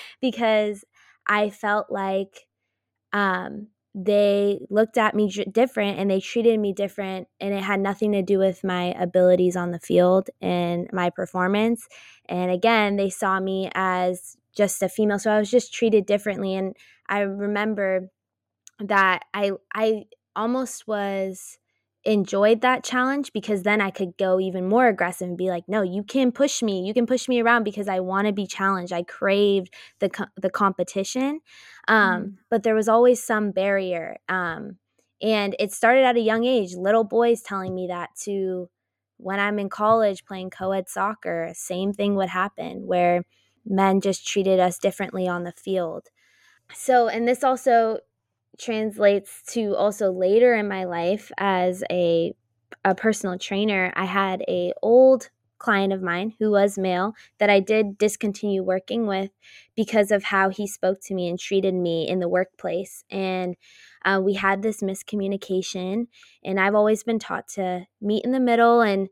[0.23, 0.87] because
[1.27, 2.47] I felt like
[3.13, 3.69] um,
[3.99, 8.23] they looked at me different and they treated me different and it had nothing to
[8.23, 11.89] do with my abilities on the field and my performance.
[12.29, 16.55] And again they saw me as just a female so i was just treated differently.
[16.55, 16.77] And
[17.09, 18.11] i remember
[18.81, 20.05] that i i
[20.35, 21.59] almost was
[22.07, 25.83] enjoyed that challenge because then I could go even more aggressive and be like, no,
[25.83, 26.87] you can push me.
[26.87, 28.93] You can push me around because I want to be challenged.
[28.93, 31.41] I craved the co- the competition,
[31.89, 32.35] um, mm.
[32.49, 34.17] but there was always some barrier.
[34.29, 34.77] Um,
[35.21, 36.75] and it started at a young age.
[36.75, 38.69] Little boys telling me that to
[39.17, 43.25] when I'm in college playing co-ed soccer, same thing would happen where
[43.65, 46.09] men just treated us differently on the field.
[46.75, 48.01] So, and this also
[48.59, 52.35] translates to also later in my life as a
[52.85, 53.93] a personal trainer.
[53.97, 59.07] I had a old client of mine who was male that I did discontinue working
[59.07, 59.31] with
[59.75, 63.05] because of how he spoke to me and treated me in the workplace.
[63.11, 63.57] And
[64.05, 66.07] uh, we had this miscommunication,
[66.45, 69.09] and I've always been taught to meet in the middle and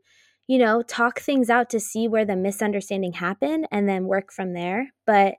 [0.47, 4.53] you know talk things out to see where the misunderstanding happened and then work from
[4.53, 5.33] there but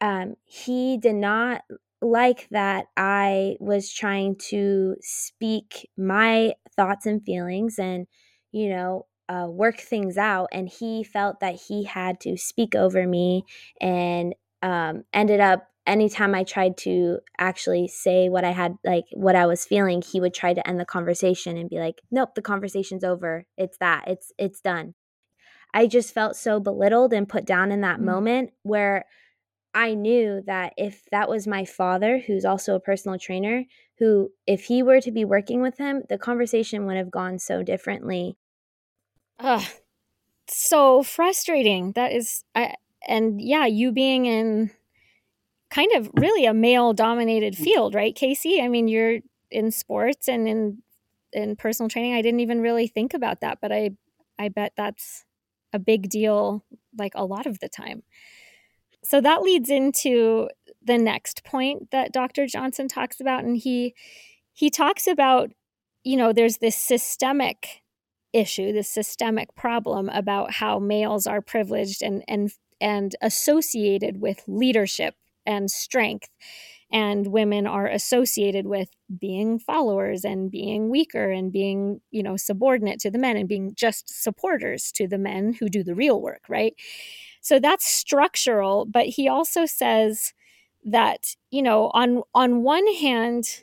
[0.00, 1.62] um, he did not
[2.02, 8.06] like that I was trying to speak my thoughts and feelings and,
[8.50, 10.48] you know, uh, work things out.
[10.52, 13.44] And he felt that he had to speak over me
[13.80, 19.34] and um, ended up anytime I tried to actually say what I had, like what
[19.34, 22.42] I was feeling, he would try to end the conversation and be like, nope, the
[22.42, 23.46] conversation's over.
[23.56, 24.94] It's that, it's, it's done.
[25.74, 28.06] I just felt so belittled and put down in that mm-hmm.
[28.06, 29.06] moment where
[29.74, 33.64] I knew that if that was my father, who's also a personal trainer,
[33.98, 37.62] who, if he were to be working with him, the conversation would have gone so
[37.62, 38.36] differently.
[39.38, 39.64] Ugh,
[40.48, 41.92] so frustrating.
[41.92, 42.74] That is, I,
[43.06, 44.70] and yeah, you being in
[45.70, 47.64] kind of really a male dominated mm.
[47.64, 48.60] field, right, Casey?
[48.60, 50.82] I mean, you're in sports and in
[51.32, 52.14] in personal training.
[52.14, 53.90] I didn't even really think about that, but I
[54.38, 55.24] I bet that's
[55.72, 56.64] a big deal
[56.98, 58.02] like a lot of the time.
[59.04, 60.48] So that leads into
[60.84, 62.46] the next point that Dr.
[62.46, 63.94] Johnson talks about and he
[64.52, 65.50] he talks about
[66.04, 67.82] you know there's this systemic
[68.32, 75.14] issue this systemic problem about how males are privileged and and and associated with leadership
[75.46, 76.28] and strength
[76.92, 82.98] and women are associated with being followers and being weaker and being you know subordinate
[83.00, 86.42] to the men and being just supporters to the men who do the real work
[86.48, 86.74] right
[87.42, 90.32] so that's structural, but he also says
[90.84, 93.62] that, you know, on on one hand,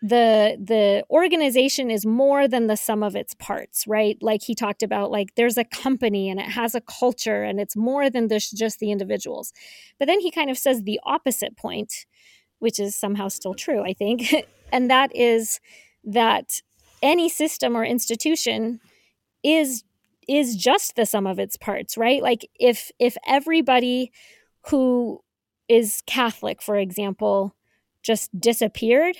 [0.00, 4.16] the the organization is more than the sum of its parts right?
[4.22, 7.76] Like he talked about like there's a company and it has a culture and it's
[7.76, 9.52] more than this, just the individuals.
[9.98, 12.06] But then he kind of says the opposite point
[12.60, 14.34] which is somehow still true i think.
[14.74, 15.60] And that is
[16.02, 16.62] that
[17.02, 18.80] any system or institution
[19.44, 19.84] is
[20.28, 22.22] is just the sum of its parts, right?
[22.22, 24.12] Like if if everybody
[24.68, 25.20] who
[25.68, 27.54] is Catholic, for example,
[28.02, 29.16] just disappeared,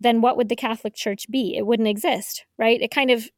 [0.00, 1.56] then what would the Catholic Church be?
[1.56, 2.80] It wouldn't exist, right?
[2.80, 3.28] It kind of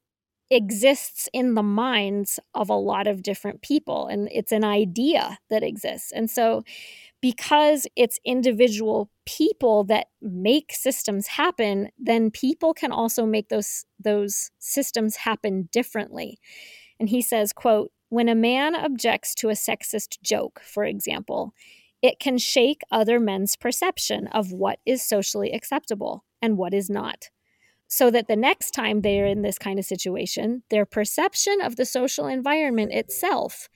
[0.51, 5.63] exists in the minds of a lot of different people and it's an idea that
[5.63, 6.11] exists.
[6.13, 6.65] And so
[7.23, 14.51] because it's individual people that make systems happen, then people can also make those those
[14.59, 16.39] systems happen differently
[17.01, 21.53] and he says quote when a man objects to a sexist joke for example
[22.03, 27.31] it can shake other men's perception of what is socially acceptable and what is not
[27.91, 31.85] so that the next time they're in this kind of situation their perception of the
[31.85, 33.69] social environment itself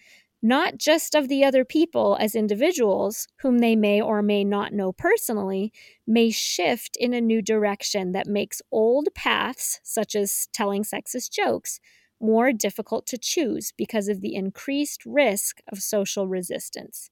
[0.45, 4.93] not just of the other people as individuals, whom they may or may not know
[4.93, 5.73] personally,
[6.07, 11.81] may shift in a new direction that makes old paths, such as telling sexist jokes,
[12.21, 17.09] more difficult to choose because of the increased risk of social resistance.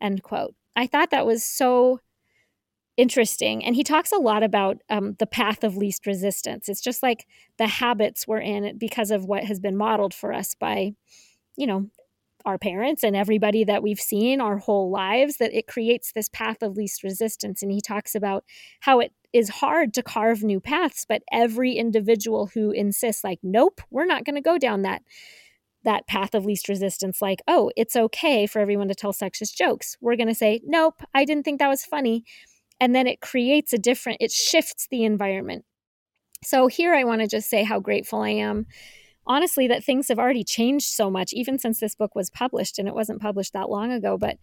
[0.00, 0.56] End quote.
[0.74, 2.00] I thought that was so
[2.96, 3.64] interesting.
[3.64, 6.68] And he talks a lot about um, the path of least resistance.
[6.68, 7.26] It's just like
[7.58, 10.92] the habits we're in because of what has been modeled for us by,
[11.56, 11.88] you know,
[12.44, 16.62] our parents and everybody that we've seen our whole lives, that it creates this path
[16.62, 17.62] of least resistance.
[17.62, 18.44] And he talks about
[18.80, 23.80] how it is hard to carve new paths, but every individual who insists, like, nope,
[23.90, 25.02] we're not going to go down that
[25.84, 29.96] that path of least resistance like oh it's okay for everyone to tell sexist jokes
[30.00, 32.24] we're going to say nope i didn't think that was funny
[32.82, 35.64] and then it creates a different it shifts the environment.
[36.44, 38.66] So here i want to just say how grateful i am
[39.26, 42.88] honestly that things have already changed so much even since this book was published and
[42.88, 44.38] it wasn't published that long ago but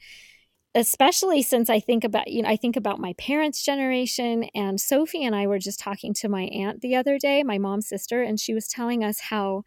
[0.76, 5.26] especially since i think about you know i think about my parents generation and sophie
[5.26, 8.40] and i were just talking to my aunt the other day my mom's sister and
[8.40, 9.64] she was telling us how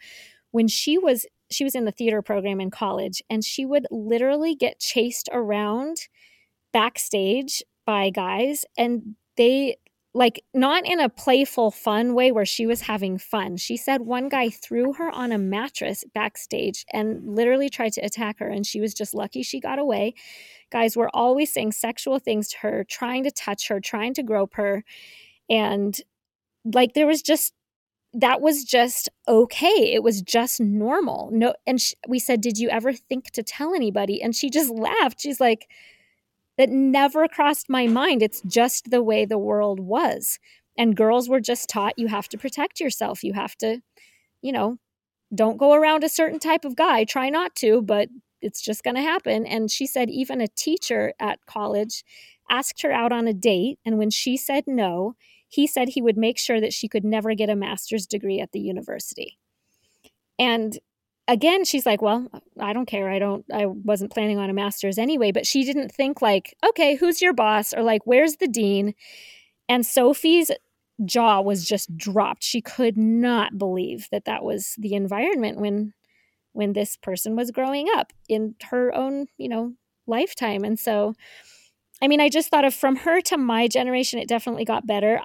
[0.52, 4.54] when she was she was in the theater program in college and she would literally
[4.54, 5.96] get chased around
[6.72, 9.76] backstage by guys and they
[10.14, 13.56] like not in a playful fun way where she was having fun.
[13.56, 18.38] She said one guy threw her on a mattress backstage and literally tried to attack
[18.38, 20.14] her and she was just lucky she got away.
[20.70, 24.54] Guys were always saying sexual things to her trying to touch her trying to grope
[24.54, 24.84] her
[25.48, 25.98] and
[26.64, 27.54] like there was just
[28.14, 29.94] that was just okay.
[29.94, 31.30] It was just normal.
[31.32, 34.20] No and she, we said did you ever think to tell anybody?
[34.20, 35.22] And she just laughed.
[35.22, 35.68] She's like
[36.58, 38.22] that never crossed my mind.
[38.22, 40.38] It's just the way the world was.
[40.76, 43.22] And girls were just taught you have to protect yourself.
[43.22, 43.80] You have to,
[44.40, 44.78] you know,
[45.34, 47.04] don't go around a certain type of guy.
[47.04, 48.08] Try not to, but
[48.40, 49.46] it's just going to happen.
[49.46, 52.04] And she said even a teacher at college
[52.50, 53.78] asked her out on a date.
[53.84, 55.14] And when she said no,
[55.48, 58.52] he said he would make sure that she could never get a master's degree at
[58.52, 59.38] the university.
[60.38, 60.78] And
[61.28, 62.28] again she's like well
[62.60, 63.08] i don't care.
[63.10, 65.32] I don't i wasn't planning on a master's anyway.
[65.32, 67.72] But she didn't think like okay who's your boss?
[67.72, 68.94] or like where's the dean?
[69.68, 70.50] And sophie's
[71.04, 72.44] jaw was just dropped.
[72.44, 75.94] She could not believe that that was the environment when
[76.52, 79.72] when this person was growing up in her own you know
[80.06, 80.64] lifetime.
[80.64, 81.14] And so
[82.02, 85.22] i mean i just thought of from her to my generation it definitely got better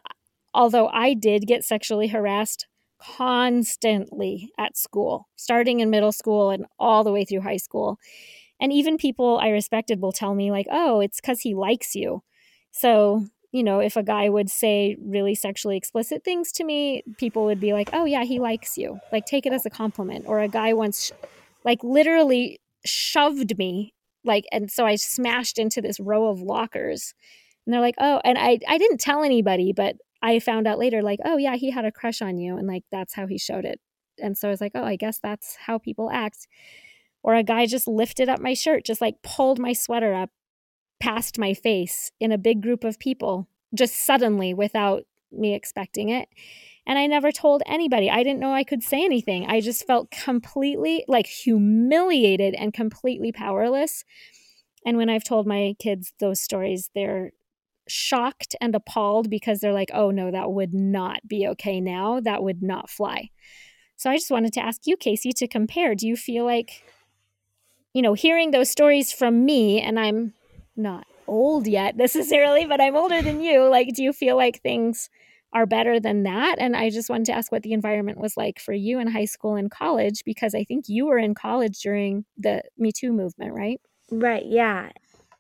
[0.54, 2.68] although i did get sexually harassed
[3.00, 8.00] constantly at school, starting in middle school and all the way through high school.
[8.60, 12.24] And even people I respected will tell me, like, oh, it's because he likes you.
[12.72, 17.46] So, you know, if a guy would say really sexually explicit things to me, people
[17.46, 19.00] would be like, oh, yeah, he likes you.
[19.12, 20.26] Like, take it as a compliment.
[20.28, 21.12] Or a guy once,
[21.64, 23.94] like, literally shoved me,
[24.24, 27.14] like, and so I smashed into this row of lockers.
[27.66, 31.02] And they're like, oh, and I, I didn't tell anybody, but I found out later,
[31.02, 32.58] like, oh, yeah, he had a crush on you.
[32.58, 33.80] And like, that's how he showed it.
[34.20, 36.48] And so I was like, oh, I guess that's how people act.
[37.24, 40.30] Or a guy just lifted up my shirt, just like pulled my sweater up
[41.00, 46.30] past my face in a big group of people, just suddenly without me expecting it.
[46.86, 48.10] And I never told anybody.
[48.10, 49.46] I didn't know I could say anything.
[49.46, 54.06] I just felt completely like humiliated and completely powerless.
[54.86, 57.32] And when I've told my kids those stories, they're
[57.88, 62.20] shocked and appalled because they're like, oh no, that would not be okay now.
[62.20, 63.30] That would not fly.
[63.96, 65.96] So I just wanted to ask you, Casey, to compare.
[65.96, 66.84] Do you feel like,
[67.94, 70.34] you know, hearing those stories from me, and I'm
[70.76, 75.10] not old yet necessarily, but I'm older than you, like, do you feel like things
[75.52, 76.58] are better than that?
[76.60, 79.26] And I just wanted to ask what the environment was like for you in high
[79.26, 83.56] school and college, because I think you were in college during the Me Too movement,
[83.56, 83.82] right?
[84.12, 84.90] Right, yeah.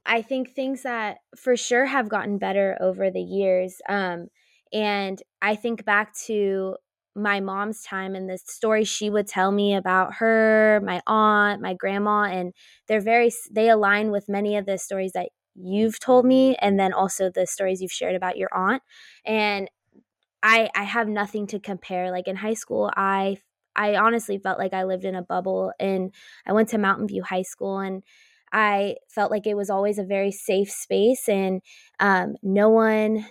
[0.07, 3.81] I think things that for sure have gotten better over the years.
[3.89, 4.27] Um,
[4.73, 6.77] and I think back to
[7.15, 11.73] my mom's time and the stories she would tell me about her, my aunt, my
[11.73, 12.53] grandma, and
[12.87, 16.93] they're very, they align with many of the stories that you've told me and then
[16.93, 18.83] also the stories you've shared about your aunt.
[19.25, 19.69] And
[20.43, 22.11] I, I have nothing to compare.
[22.11, 23.37] Like in high school, I
[23.75, 26.11] I honestly felt like I lived in a bubble and
[26.47, 28.01] I went to Mountain View High School and
[28.51, 31.61] I felt like it was always a very safe space, and
[31.99, 33.25] um, no one,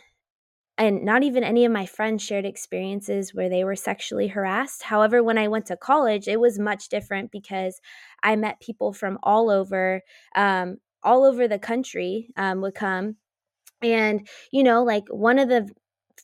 [0.79, 4.83] and not even any of my friends shared experiences where they were sexually harassed.
[4.83, 7.81] However, when I went to college, it was much different because
[8.23, 10.03] I met people from all over,
[10.35, 13.17] um, all over the country um, would come.
[13.83, 15.69] And, you know, like one of the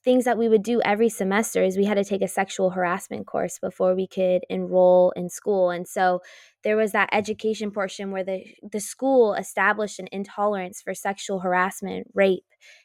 [0.05, 3.27] things that we would do every semester is we had to take a sexual harassment
[3.27, 6.21] course before we could enroll in school and so
[6.65, 12.09] there was that education portion where the the school established an intolerance for sexual harassment
[12.15, 12.45] rape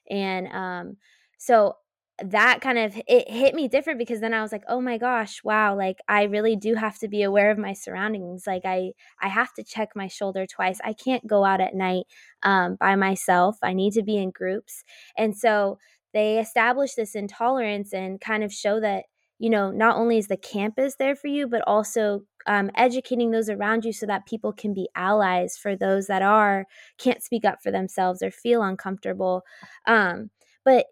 [0.09, 0.97] and um,
[1.37, 1.75] so
[2.23, 5.43] that kind of it hit me different because then I was like, "Oh my gosh,
[5.43, 8.47] wow, like I really do have to be aware of my surroundings.
[8.47, 10.79] Like I I have to check my shoulder twice.
[10.83, 12.05] I can't go out at night
[12.41, 13.57] um, by myself.
[13.61, 14.83] I need to be in groups."
[15.15, 15.77] And so
[16.13, 19.05] they establish this intolerance and kind of show that
[19.39, 23.49] you know not only is the campus there for you but also um, educating those
[23.49, 26.65] around you so that people can be allies for those that are
[26.97, 29.43] can't speak up for themselves or feel uncomfortable
[29.87, 30.29] um,
[30.63, 30.85] but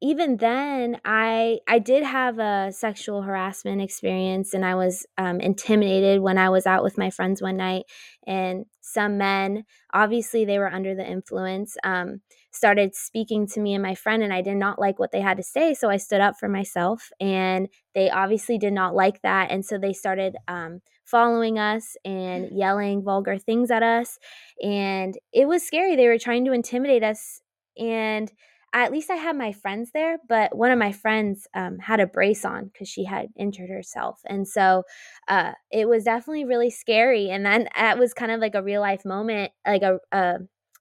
[0.00, 6.20] even then i i did have a sexual harassment experience and i was um, intimidated
[6.20, 7.84] when i was out with my friends one night
[8.26, 12.20] and some men obviously they were under the influence um,
[12.58, 15.36] started speaking to me and my friend and i did not like what they had
[15.36, 19.50] to say so i stood up for myself and they obviously did not like that
[19.50, 24.18] and so they started um, following us and yelling vulgar things at us
[24.62, 27.40] and it was scary they were trying to intimidate us
[27.78, 28.32] and
[28.74, 32.06] at least I had my friends there, but one of my friends um, had a
[32.06, 34.20] brace on because she had injured herself.
[34.26, 34.82] And so
[35.26, 37.30] uh, it was definitely really scary.
[37.30, 39.52] And then that was kind of like a real life moment.
[39.66, 40.38] Like a, uh,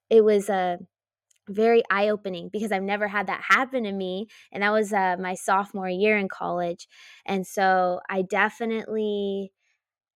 [0.09, 0.79] it was a
[1.49, 4.27] very eye opening because I've never had that happen to me.
[4.51, 6.87] And that was uh, my sophomore year in college.
[7.25, 9.51] And so I definitely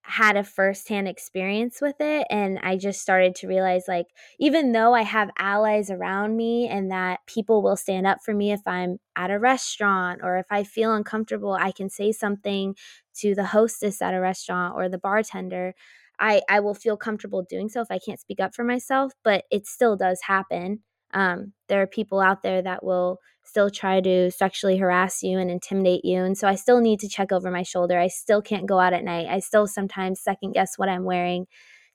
[0.03, 4.07] had a firsthand experience with it and i just started to realize like
[4.39, 8.51] even though i have allies around me and that people will stand up for me
[8.51, 12.75] if i'm at a restaurant or if i feel uncomfortable i can say something
[13.13, 15.73] to the hostess at a restaurant or the bartender
[16.19, 19.43] i i will feel comfortable doing so if i can't speak up for myself but
[19.51, 20.79] it still does happen
[21.13, 25.51] um, there are people out there that will still try to sexually harass you and
[25.51, 26.23] intimidate you.
[26.23, 27.99] And so I still need to check over my shoulder.
[27.99, 29.27] I still can't go out at night.
[29.27, 31.47] I still sometimes second guess what I'm wearing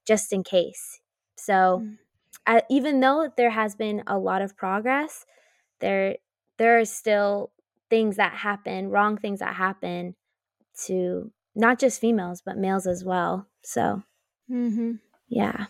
[0.06, 1.00] just in case.
[1.36, 1.96] So mm.
[2.46, 5.24] I, even though there has been a lot of progress,
[5.80, 6.16] there
[6.58, 7.52] there are still
[7.90, 10.14] things that happen, wrong things that happen
[10.84, 13.46] to not just females but males as well.
[13.62, 14.02] So,
[14.50, 14.92] mm-hmm.
[15.28, 15.66] yeah.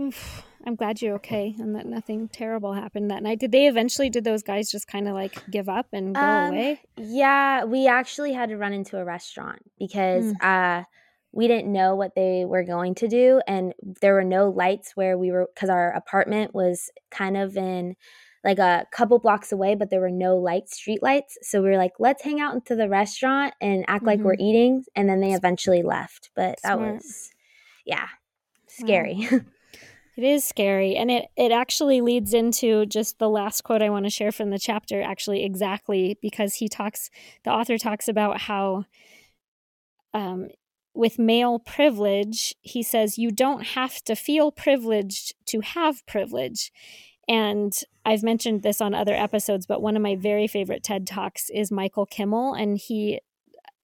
[0.00, 0.44] Oof.
[0.66, 3.40] I'm glad you're okay and that nothing terrible happened that night.
[3.40, 6.52] Did they eventually, did those guys just kind of like give up and go um,
[6.52, 6.80] away?
[6.96, 10.42] Yeah, we actually had to run into a restaurant because mm.
[10.42, 10.84] uh,
[11.32, 13.40] we didn't know what they were going to do.
[13.46, 17.96] And there were no lights where we were, because our apartment was kind of in
[18.44, 21.38] like a couple blocks away, but there were no lights, street lights.
[21.42, 24.06] So we were like, let's hang out into the restaurant and act mm-hmm.
[24.06, 24.42] like we're mm-hmm.
[24.42, 24.84] eating.
[24.94, 26.30] And then they eventually left.
[26.34, 26.78] But Smart.
[26.80, 27.30] that was,
[27.86, 28.08] yeah,
[28.66, 29.28] scary.
[29.30, 29.40] Wow.
[30.20, 30.96] It is scary.
[30.96, 34.50] And it, it actually leads into just the last quote I want to share from
[34.50, 37.08] the chapter, actually, exactly because he talks,
[37.42, 38.84] the author talks about how
[40.12, 40.48] um,
[40.92, 46.70] with male privilege, he says, you don't have to feel privileged to have privilege.
[47.26, 47.72] And
[48.04, 51.72] I've mentioned this on other episodes, but one of my very favorite TED Talks is
[51.72, 52.52] Michael Kimmel.
[52.52, 53.20] And he,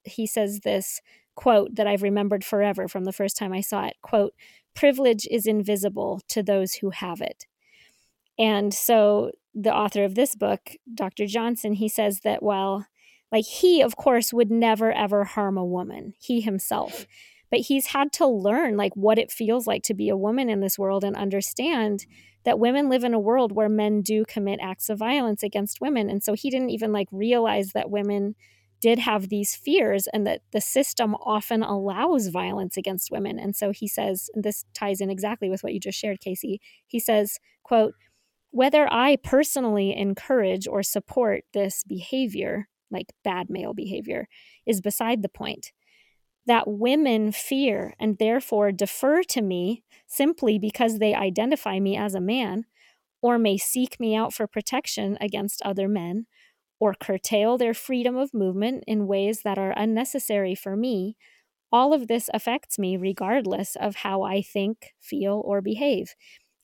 [0.05, 1.01] he says this
[1.35, 4.35] quote that I've remembered forever from the first time I saw it quote,
[4.77, 7.47] privilege is invisible to those who have it.
[8.39, 10.61] And so the author of this book,
[10.95, 11.27] Dr.
[11.27, 12.87] Johnson, he says that while
[13.33, 17.07] like he of course would never ever harm a woman, he himself,
[17.51, 20.61] but he's had to learn like what it feels like to be a woman in
[20.61, 22.07] this world and understand
[22.45, 26.09] that women live in a world where men do commit acts of violence against women
[26.09, 28.37] and so he didn't even like realize that women
[28.81, 33.39] did have these fears and that the system often allows violence against women.
[33.39, 36.61] And so he says and this ties in exactly with what you just shared casey.
[36.87, 37.95] He says quote
[38.51, 44.29] whether i personally encourage or support this behavior like bad male behavior
[44.65, 45.73] is beside the point.
[46.47, 52.21] That women fear and therefore defer to me simply because they identify me as a
[52.21, 52.65] man
[53.21, 56.27] or may seek me out for protection against other men
[56.81, 61.17] or curtail their freedom of movement in ways that are unnecessary for me,
[61.73, 66.15] all of this affects me regardless of how I think, feel, or behave.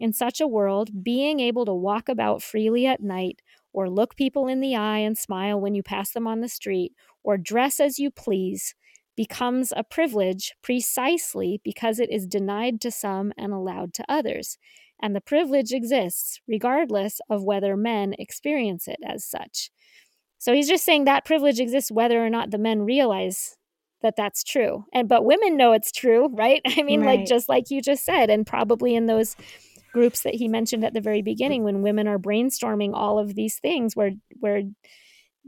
[0.01, 3.41] In such a world, being able to walk about freely at night,
[3.73, 6.93] or look people in the eye and smile when you pass them on the street,
[7.23, 8.75] or dress as you please,
[9.17, 14.59] becomes a privilege precisely because it is denied to some and allowed to others.
[15.03, 19.71] And the privilege exists regardless of whether men experience it as such.
[20.39, 23.57] So he's just saying that privilege exists whether or not the men realize
[24.03, 24.85] that that's true.
[24.93, 26.61] And but women know it's true, right?
[26.67, 27.19] I mean right.
[27.19, 29.37] like just like you just said and probably in those
[29.93, 33.59] groups that he mentioned at the very beginning when women are brainstorming all of these
[33.59, 34.63] things where where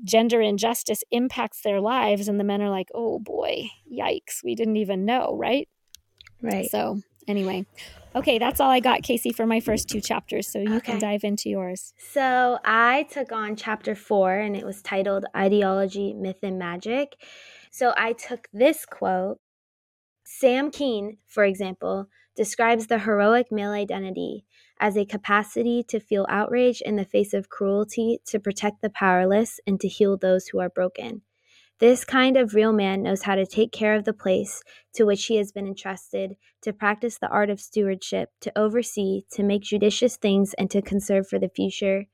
[0.02, 4.76] gender injustice impacts their lives and the men are like oh boy yikes we didn't
[4.76, 5.68] even know right
[6.42, 7.64] right so anyway
[8.14, 10.92] okay that's all i got casey for my first two chapters so you okay.
[10.92, 16.12] can dive into yours so i took on chapter four and it was titled ideology
[16.12, 17.16] myth and magic
[17.70, 19.38] so i took this quote
[20.24, 24.44] sam keen for example describes the heroic male identity
[24.80, 29.60] as a capacity to feel outrage in the face of cruelty to protect the powerless
[29.66, 31.22] and to heal those who are broken.
[31.84, 34.62] This kind of real man knows how to take care of the place
[34.94, 39.42] to which he has been entrusted, to practice the art of stewardship, to oversee, to
[39.42, 42.06] make judicious things, and to conserve for the future,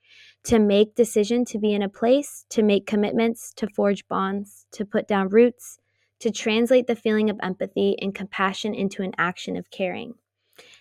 [0.43, 4.85] to make decision to be in a place, to make commitments, to forge bonds, to
[4.85, 5.79] put down roots,
[6.19, 10.15] to translate the feeling of empathy and compassion into an action of caring.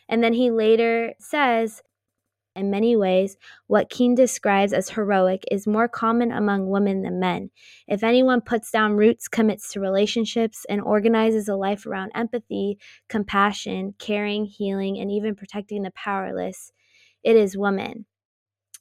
[0.07, 1.83] And then he later says,
[2.59, 3.37] in many ways,
[3.67, 7.49] what Keen describes as heroic is more common among women than men.
[7.87, 13.95] If anyone puts down roots, commits to relationships, and organizes a life around empathy, compassion,
[13.97, 16.71] caring, healing, and even protecting the powerless,
[17.23, 18.05] it is women.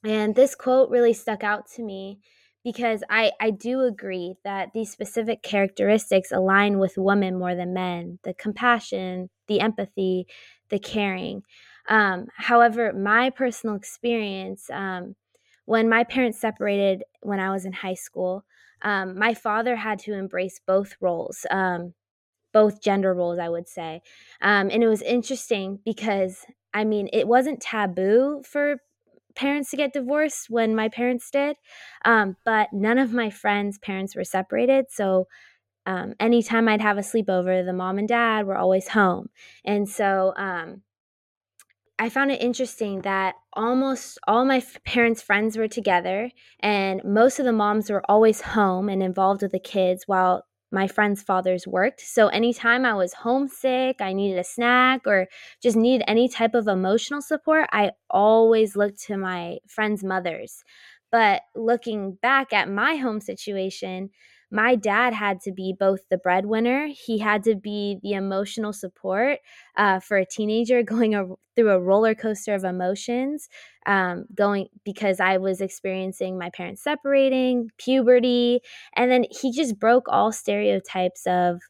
[0.04, 2.20] And this quote really stuck out to me
[2.64, 8.18] because I, I do agree that these specific characteristics align with women more than men
[8.24, 10.26] the compassion, the empathy,
[10.68, 11.42] the caring.
[11.88, 15.16] Um, however, my personal experience, um,
[15.64, 18.44] when my parents separated when I was in high school,
[18.82, 21.94] um, my father had to embrace both roles, um,
[22.52, 24.02] both gender roles, I would say.
[24.42, 28.76] Um, and it was interesting because, I mean, it wasn't taboo for
[29.34, 31.56] parents to get divorced when my parents did,
[32.04, 34.86] um, but none of my friends' parents were separated.
[34.90, 35.28] So
[36.20, 39.28] anytime I'd have a sleepover, the mom and dad were always home.
[39.64, 40.34] And so
[41.98, 46.30] I found it interesting that almost all my parents' friends were together,
[46.60, 50.86] and most of the moms were always home and involved with the kids while my
[50.86, 52.00] friends' fathers worked.
[52.00, 55.26] So anytime I was homesick, I needed a snack, or
[55.62, 60.62] just needed any type of emotional support, I always looked to my friends' mothers.
[61.10, 64.10] But looking back at my home situation,
[64.50, 69.40] my dad had to be both the breadwinner, he had to be the emotional support
[69.76, 73.48] uh, for a teenager going a, through a roller coaster of emotions,
[73.86, 78.60] um, going because I was experiencing my parents separating, puberty,
[78.96, 81.60] and then he just broke all stereotypes of.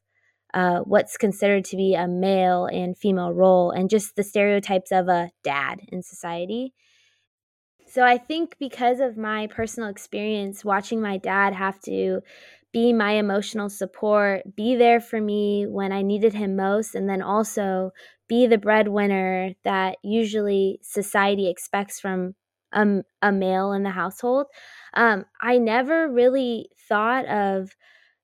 [0.55, 5.07] Uh, what's considered to be a male and female role, and just the stereotypes of
[5.07, 6.73] a dad in society.
[7.89, 12.21] So I think because of my personal experience watching my dad have to
[12.79, 17.23] be my emotional support, be there for me when I needed him most, and then
[17.23, 17.91] also
[18.29, 22.37] be the breadwinner that usually society expects from
[22.73, 24.47] a, a male in the household.
[24.95, 27.75] Um, I never really thought of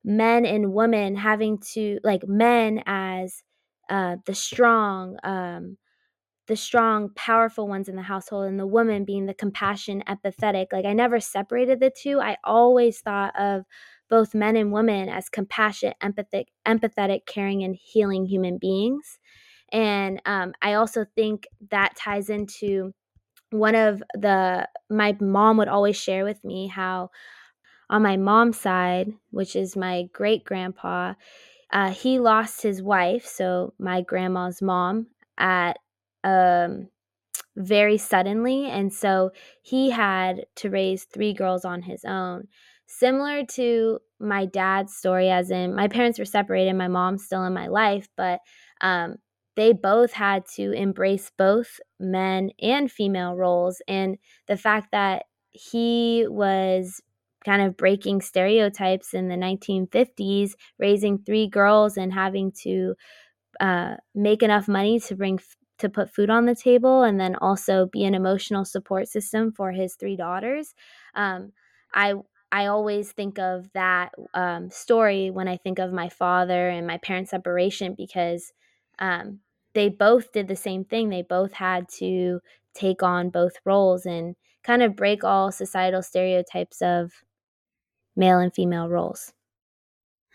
[0.04, 3.42] men and women having to, like, men as
[3.90, 5.78] uh, the strong, um,
[6.46, 10.66] the strong, powerful ones in the household, and the woman being the compassion, empathetic.
[10.70, 12.20] Like, I never separated the two.
[12.20, 13.64] I always thought of
[14.14, 19.18] both men and women as compassionate, empathic, empathetic, caring, and healing human beings.
[19.72, 22.94] And um, I also think that ties into
[23.50, 27.10] one of the, my mom would always share with me how
[27.90, 31.14] on my mom's side, which is my great grandpa,
[31.72, 35.08] uh, he lost his wife, so my grandma's mom,
[35.38, 35.76] at
[36.22, 36.86] um,
[37.56, 38.66] very suddenly.
[38.66, 42.46] And so he had to raise three girls on his own
[42.98, 47.52] similar to my dad's story, as in my parents were separated, my mom's still in
[47.52, 48.40] my life, but
[48.80, 49.16] um,
[49.56, 53.80] they both had to embrace both men and female roles.
[53.88, 57.00] And the fact that he was
[57.44, 62.94] kind of breaking stereotypes in the 1950s, raising three girls and having to
[63.60, 65.38] uh, make enough money to bring
[65.78, 69.72] to put food on the table and then also be an emotional support system for
[69.72, 70.72] his three daughters.
[71.14, 71.52] Um,
[71.92, 72.14] I
[72.54, 76.98] I always think of that um, story when I think of my father and my
[76.98, 78.52] parents' separation because
[79.00, 79.40] um,
[79.72, 81.08] they both did the same thing.
[81.08, 82.38] They both had to
[82.72, 87.24] take on both roles and kind of break all societal stereotypes of
[88.14, 89.32] male and female roles.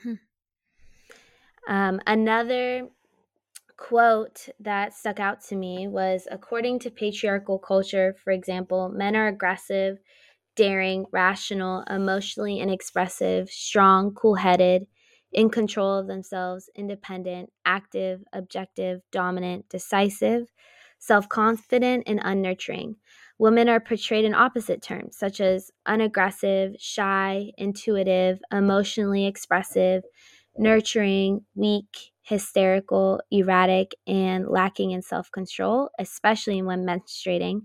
[0.03, 0.15] Hmm.
[1.69, 2.89] Um, another
[3.77, 9.27] quote that stuck out to me was according to patriarchal culture, for example, men are
[9.29, 9.99] aggressive,
[10.59, 14.85] daring, rational, emotionally inexpressive, strong, cool headed,
[15.31, 20.47] in control of themselves, independent, active, objective, dominant, decisive,
[20.99, 22.95] self confident, and unnurturing.
[23.37, 30.03] women are portrayed in opposite terms, such as unaggressive, shy, intuitive, emotionally expressive,
[30.57, 37.61] nurturing, weak, hysterical, erratic, and lacking in self control, especially when menstruating,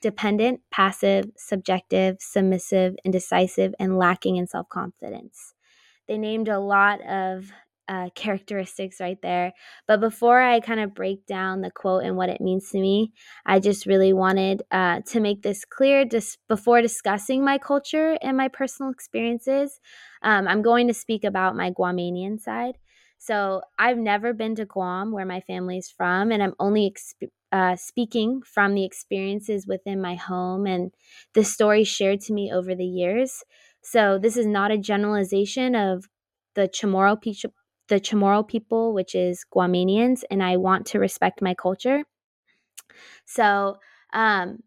[0.00, 5.54] dependent, passive, subjective, submissive, indecisive, and lacking in self confidence.
[6.06, 7.50] They named a lot of
[7.88, 9.52] uh, characteristics right there.
[9.86, 13.12] But before I kind of break down the quote and what it means to me,
[13.46, 18.36] I just really wanted uh, to make this clear just before discussing my culture and
[18.36, 19.80] my personal experiences.
[20.22, 22.76] Um, I'm going to speak about my Guamanian side.
[23.18, 27.76] So I've never been to Guam, where my family's from, and I'm only exp- uh,
[27.76, 30.94] speaking from the experiences within my home and
[31.34, 33.42] the stories shared to me over the years.
[33.82, 36.04] So this is not a generalization of
[36.54, 37.20] the Chamorro
[37.88, 42.04] the Chamorro people, which is Guamanians, and I want to respect my culture.
[43.24, 43.78] So,
[44.12, 44.62] um,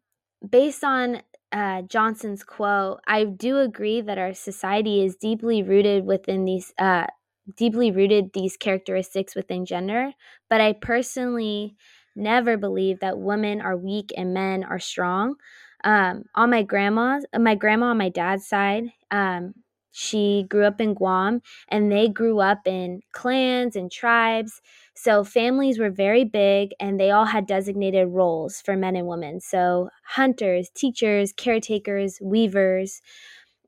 [0.48, 1.22] based on
[1.52, 7.08] uh, Johnson's quote, I do agree that our society is deeply rooted within these, uh,
[7.56, 10.14] deeply rooted these characteristics within gender.
[10.50, 11.76] But I personally
[12.16, 15.36] never believe that women are weak and men are strong.
[15.84, 19.56] Um, on my grandma's, my grandma on my dad's side, um,
[19.94, 24.62] she grew up in Guam and they grew up in clans and tribes.
[24.96, 29.42] So families were very big and they all had designated roles for men and women.
[29.42, 33.02] So hunters, teachers, caretakers, weavers.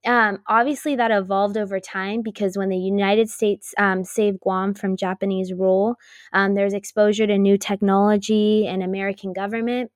[0.05, 4.97] Um, obviously, that evolved over time because when the United States um, saved Guam from
[4.97, 5.95] Japanese rule,
[6.33, 9.91] um, there's exposure to new technology and American government.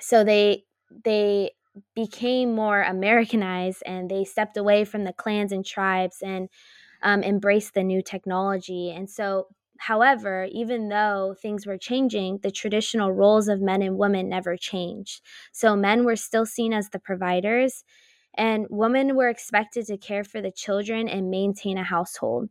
[0.00, 0.64] So they
[1.04, 1.52] they
[1.94, 6.48] became more Americanized and they stepped away from the clans and tribes and
[7.02, 8.90] um, embraced the new technology.
[8.90, 9.48] And so,
[9.78, 15.20] however, even though things were changing, the traditional roles of men and women never changed.
[15.52, 17.84] So, men were still seen as the providers,
[18.36, 22.48] and women were expected to care for the children and maintain a household.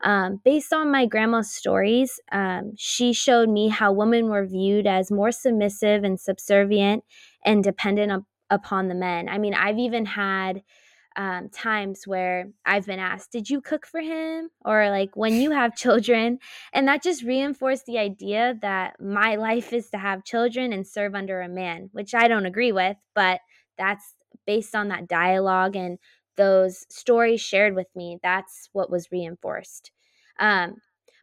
[0.00, 5.10] Um, based on my grandma's stories, um, she showed me how women were viewed as
[5.10, 7.02] more submissive and subservient
[7.44, 9.28] and dependent upon the men.
[9.28, 10.62] I mean, I've even had
[11.16, 14.50] um, times where I've been asked, Did you cook for him?
[14.64, 16.38] Or like when you have children.
[16.72, 21.16] And that just reinforced the idea that my life is to have children and serve
[21.16, 23.40] under a man, which I don't agree with, but
[23.76, 24.14] that's
[24.48, 25.98] based on that dialogue and
[26.38, 28.18] those stories shared with me.
[28.22, 29.92] That's what was reinforced.
[30.40, 30.76] Um,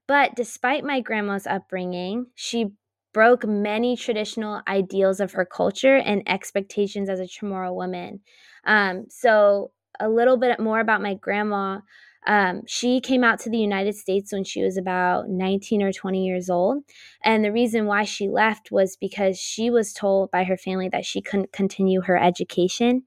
[0.08, 2.74] but despite my grandma's upbringing, she
[3.16, 8.20] broke many traditional ideals of her culture and expectations as a Chamorro woman.
[8.64, 11.80] Um, so, a little bit more about my grandma.
[12.28, 16.26] Um, she came out to the United States when she was about 19 or 20
[16.26, 16.84] years old.
[17.24, 21.06] And the reason why she left was because she was told by her family that
[21.06, 23.04] she couldn't continue her education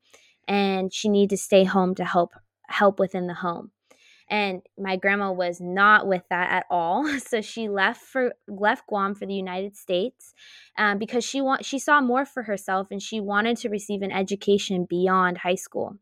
[0.47, 2.33] and she needed to stay home to help
[2.69, 3.71] help within the home
[4.31, 9.14] and my grandma was not with that at all so she left for left guam
[9.14, 10.35] for the united states
[10.77, 14.12] um, because she want she saw more for herself and she wanted to receive an
[14.12, 15.97] education beyond high school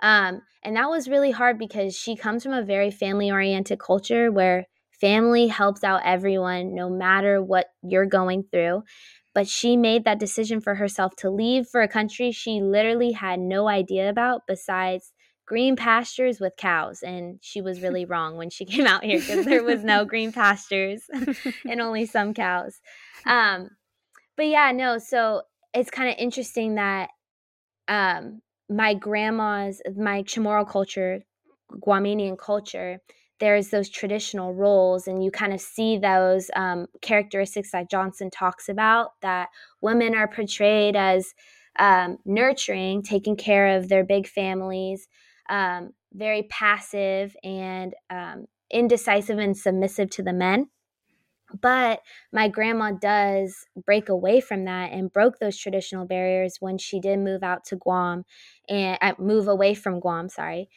[0.00, 4.30] um, and that was really hard because she comes from a very family oriented culture
[4.30, 4.66] where
[5.00, 8.82] family helps out everyone no matter what you're going through.
[9.34, 13.38] But she made that decision for herself to leave for a country she literally had
[13.38, 15.12] no idea about besides
[15.46, 19.44] green pastures with cows and she was really wrong when she came out here because
[19.46, 21.04] there was no green pastures
[21.68, 22.80] and only some cows.
[23.26, 23.70] Um
[24.36, 25.42] but yeah no so
[25.72, 27.10] it's kind of interesting that
[27.86, 31.20] um my grandma's my chamorro culture
[31.80, 32.98] guamanian culture
[33.40, 38.68] there's those traditional roles and you kind of see those um, characteristics that johnson talks
[38.68, 39.48] about that
[39.80, 41.34] women are portrayed as
[41.78, 45.08] um, nurturing taking care of their big families
[45.48, 50.68] um, very passive and um, indecisive and submissive to the men.
[51.60, 57.00] But my grandma does break away from that and broke those traditional barriers when she
[57.00, 58.24] did move out to Guam
[58.68, 60.68] and uh, move away from Guam, sorry,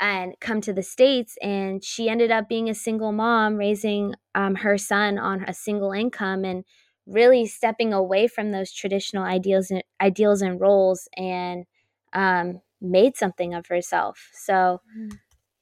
[0.00, 1.36] and come to the States.
[1.42, 5.92] And she ended up being a single mom, raising um, her son on a single
[5.92, 6.64] income and
[7.06, 11.64] really stepping away from those traditional ideals and ideals and roles and
[12.12, 14.30] um, made something of herself.
[14.34, 15.18] So, mm.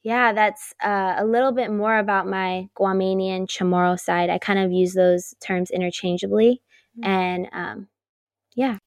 [0.07, 4.31] Yeah, that's uh, a little bit more about my Guamanian Chamorro side.
[4.31, 6.63] I kind of use those terms interchangeably.
[6.97, 7.09] Mm.
[7.09, 7.89] And um,
[8.55, 8.79] yeah.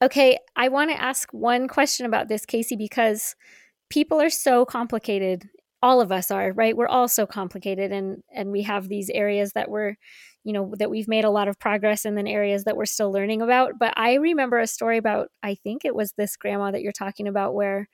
[0.00, 3.36] Okay, I want to ask one question about this, Casey, because
[3.90, 5.50] people are so complicated
[5.82, 6.76] all of us are, right?
[6.76, 9.96] We're all so complicated and and we have these areas that we're
[10.44, 13.12] you know that we've made a lot of progress and then areas that we're still
[13.12, 16.80] learning about but i remember a story about i think it was this grandma that
[16.80, 17.90] you're talking about where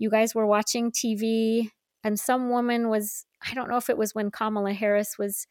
[0.00, 1.70] you guys were watching tv
[2.02, 5.46] and some woman was i don't know if it was when kamala harris was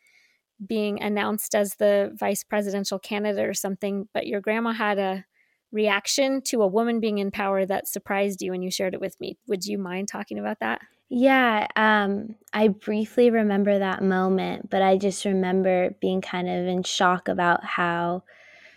[0.66, 5.26] being announced as the vice presidential candidate or something but your grandma had a
[5.72, 9.20] reaction to a woman being in power that surprised you and you shared it with
[9.20, 9.38] me.
[9.48, 10.82] Would you mind talking about that?
[11.10, 16.84] Yeah, um, I briefly remember that moment, but I just remember being kind of in
[16.84, 18.24] shock about how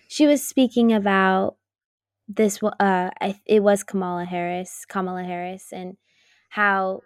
[0.08, 1.56] she was speaking about
[2.36, 2.60] this.
[2.62, 3.10] Uh,
[3.46, 5.96] it was Kamala Harris, Kamala Harris, and
[6.50, 7.00] how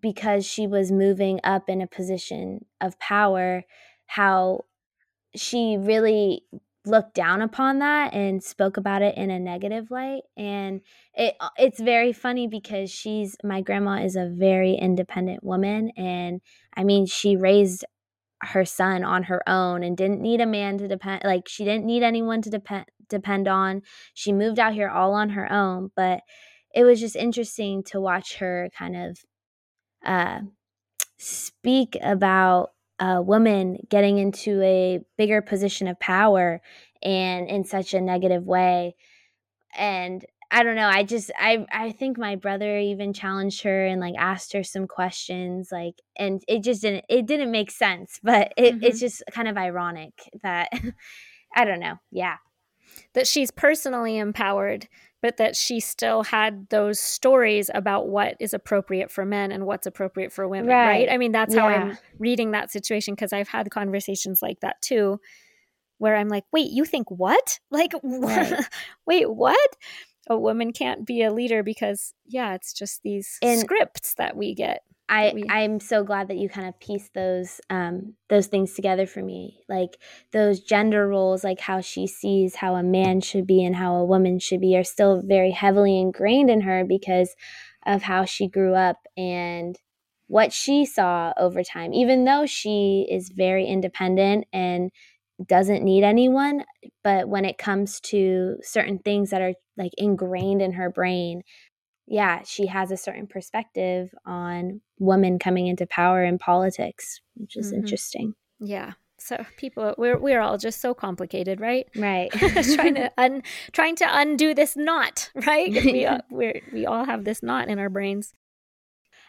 [0.00, 3.64] because she was moving up in a position of power,
[4.06, 4.64] how
[5.36, 6.42] she really
[6.86, 10.82] looked down upon that and spoke about it in a negative light and
[11.14, 16.42] it uh, it's very funny because she's my grandma is a very independent woman and
[16.76, 17.86] i mean she raised
[18.48, 21.86] her son on her own and didn't need a man to depend like she didn't
[21.86, 23.82] need anyone to depend depend on.
[24.14, 26.20] She moved out here all on her own but
[26.74, 29.18] it was just interesting to watch her kind of
[30.04, 30.40] uh
[31.18, 32.70] speak about
[33.00, 36.60] a woman getting into a bigger position of power
[37.02, 38.94] and in such a negative way.
[39.76, 40.24] And
[40.54, 44.14] i don't know i just i i think my brother even challenged her and like
[44.18, 48.74] asked her some questions like and it just didn't it didn't make sense but it,
[48.74, 48.84] mm-hmm.
[48.84, 50.68] it's just kind of ironic that
[51.54, 52.36] i don't know yeah
[53.14, 54.88] that she's personally empowered
[55.24, 59.86] but that she still had those stories about what is appropriate for men and what's
[59.86, 60.86] appropriate for women, right?
[60.86, 61.08] right?
[61.10, 61.62] I mean, that's yeah.
[61.62, 65.18] how I'm reading that situation because I've had conversations like that too,
[65.96, 67.58] where I'm like, wait, you think what?
[67.70, 68.68] Like, right.
[69.06, 69.76] wait, what?
[70.28, 74.54] A woman can't be a leader because, yeah, it's just these and scripts that we
[74.54, 74.82] get.
[75.08, 79.06] I we, I'm so glad that you kind of piece those um those things together
[79.06, 79.60] for me.
[79.68, 79.98] Like
[80.32, 84.04] those gender roles, like how she sees how a man should be and how a
[84.04, 87.34] woman should be, are still very heavily ingrained in her because
[87.84, 89.78] of how she grew up and
[90.26, 91.92] what she saw over time.
[91.92, 94.90] Even though she is very independent and
[95.44, 96.64] doesn't need anyone,
[97.02, 101.42] but when it comes to certain things that are like ingrained in her brain,
[102.06, 107.68] yeah, she has a certain perspective on women coming into power in politics, which is
[107.68, 107.80] mm-hmm.
[107.80, 108.34] interesting.
[108.60, 108.92] Yeah.
[109.18, 111.88] So people we're we're all just so complicated, right?
[111.96, 112.30] Right.
[112.74, 115.72] trying to un, trying to undo this knot, right?
[115.84, 118.34] We we we all have this knot in our brains.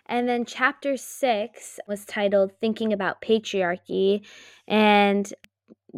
[0.07, 4.23] And then chapter 6 was titled Thinking About Patriarchy
[4.67, 5.33] and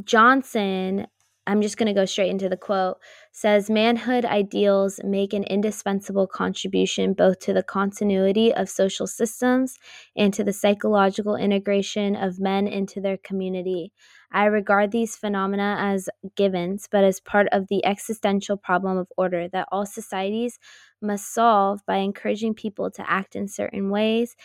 [0.03, 1.07] Johnson
[1.47, 2.97] I'm just going to go straight into the quote,
[3.31, 9.79] says manhood ideals make an indispensable contribution both to the continuity of social systems
[10.17, 13.93] and to the psychological integration of men into their community.
[14.29, 19.47] I regard these phenomena as givens, but as part of the existential problem of order
[19.47, 20.59] that all societies
[21.01, 24.35] must solve by encouraging people to act in certain ways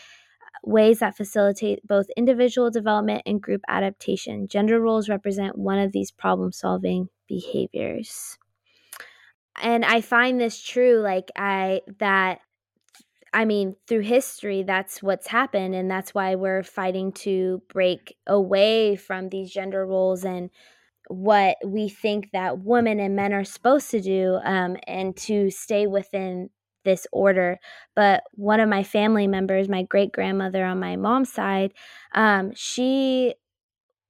[0.65, 4.49] ways that facilitate both individual development and group adaptation.
[4.49, 8.39] Gender roles represent one of these problem solving behaviors.
[9.61, 12.41] And I find this true, like, I, that,
[13.35, 15.75] I mean, through history, that's what's happened.
[15.75, 20.51] And that's why we're fighting to break away from these gender roles and
[21.09, 25.87] what we think that women and men are supposed to do um, and to stay
[25.87, 26.49] within
[26.85, 27.59] this order.
[27.95, 31.73] But one of my family members, my great grandmother on my mom's side,
[32.15, 33.35] um, she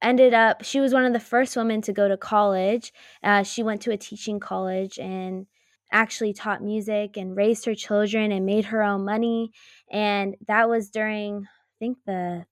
[0.01, 2.93] ended up, she was one of the first women to go to college.
[3.23, 5.47] Uh, she went to a teaching college and
[5.93, 9.53] actually taught music and raised her children and made her own money.
[9.91, 12.47] And that was during, I think, the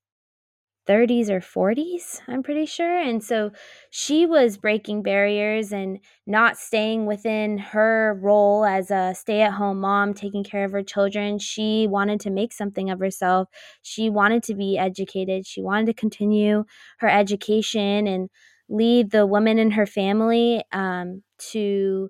[0.86, 2.98] 30s or 40s, I'm pretty sure.
[2.98, 3.50] And so
[3.90, 9.80] she was breaking barriers and not staying within her role as a stay at home
[9.80, 11.38] mom, taking care of her children.
[11.38, 13.48] She wanted to make something of herself.
[13.82, 15.46] She wanted to be educated.
[15.46, 16.64] She wanted to continue
[16.98, 18.28] her education and
[18.68, 22.08] lead the women in her family um, to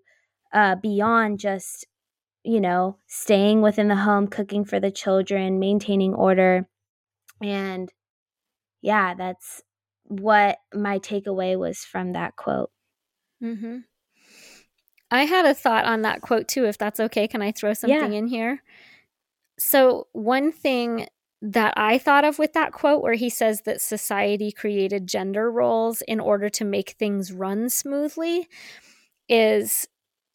[0.52, 1.86] uh, beyond just,
[2.44, 6.68] you know, staying within the home, cooking for the children, maintaining order.
[7.42, 7.90] And
[8.83, 9.62] yeah, that's
[10.05, 12.70] what my takeaway was from that quote.
[13.43, 13.78] Mm-hmm.
[15.11, 17.26] I had a thought on that quote too, if that's okay.
[17.26, 18.18] Can I throw something yeah.
[18.18, 18.62] in here?
[19.59, 21.07] So, one thing
[21.43, 26.03] that I thought of with that quote, where he says that society created gender roles
[26.03, 28.49] in order to make things run smoothly,
[29.28, 29.87] is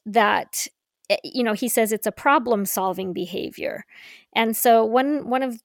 [0.05, 0.67] that
[1.09, 3.85] eh, you know he says it's a problem solving behavior
[4.33, 5.59] and so one one of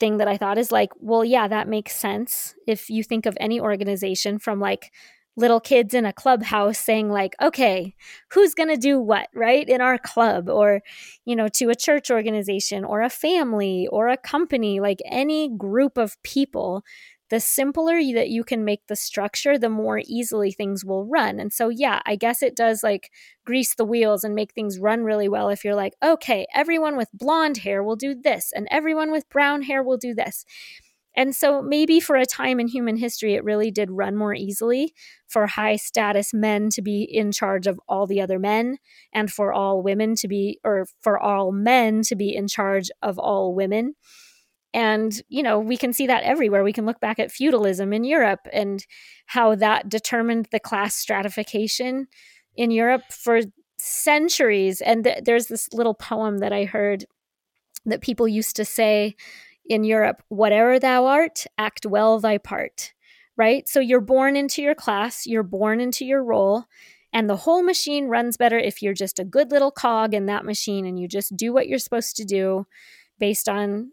[0.00, 2.54] thing that I thought is like, well, yeah, that makes sense.
[2.66, 4.90] If you think of any organization from like
[5.36, 7.94] little kids in a clubhouse saying like okay
[8.30, 10.80] who's going to do what right in our club or
[11.24, 15.98] you know to a church organization or a family or a company like any group
[15.98, 16.84] of people
[17.30, 21.52] the simpler that you can make the structure the more easily things will run and
[21.52, 23.10] so yeah i guess it does like
[23.44, 27.08] grease the wheels and make things run really well if you're like okay everyone with
[27.12, 30.44] blonde hair will do this and everyone with brown hair will do this
[31.16, 34.94] and so maybe for a time in human history, it really did run more easily
[35.28, 38.78] for high status men to be in charge of all the other men,
[39.12, 43.18] and for all women to be, or for all men to be in charge of
[43.18, 43.94] all women.
[44.74, 46.64] And, you know, we can see that everywhere.
[46.64, 48.84] We can look back at feudalism in Europe and
[49.26, 52.08] how that determined the class stratification
[52.56, 53.42] in Europe for
[53.78, 54.80] centuries.
[54.80, 57.04] And th- there's this little poem that I heard
[57.86, 59.14] that people used to say
[59.66, 62.92] in Europe, whatever thou art, act well thy part,
[63.36, 63.68] right?
[63.68, 66.64] So you're born into your class, you're born into your role,
[67.12, 70.44] and the whole machine runs better if you're just a good little cog in that
[70.44, 72.66] machine and you just do what you're supposed to do
[73.20, 73.92] based on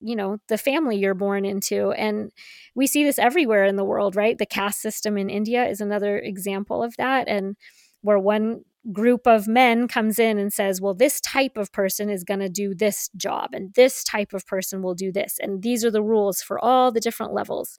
[0.00, 2.30] you know the family you're born into and
[2.74, 6.18] we see this everywhere in the world right the caste system in india is another
[6.18, 7.56] example of that and
[8.02, 8.62] where one
[8.92, 12.48] group of men comes in and says, well, this type of person is going to
[12.48, 15.38] do this job, and this type of person will do this.
[15.40, 17.78] And these are the rules for all the different levels.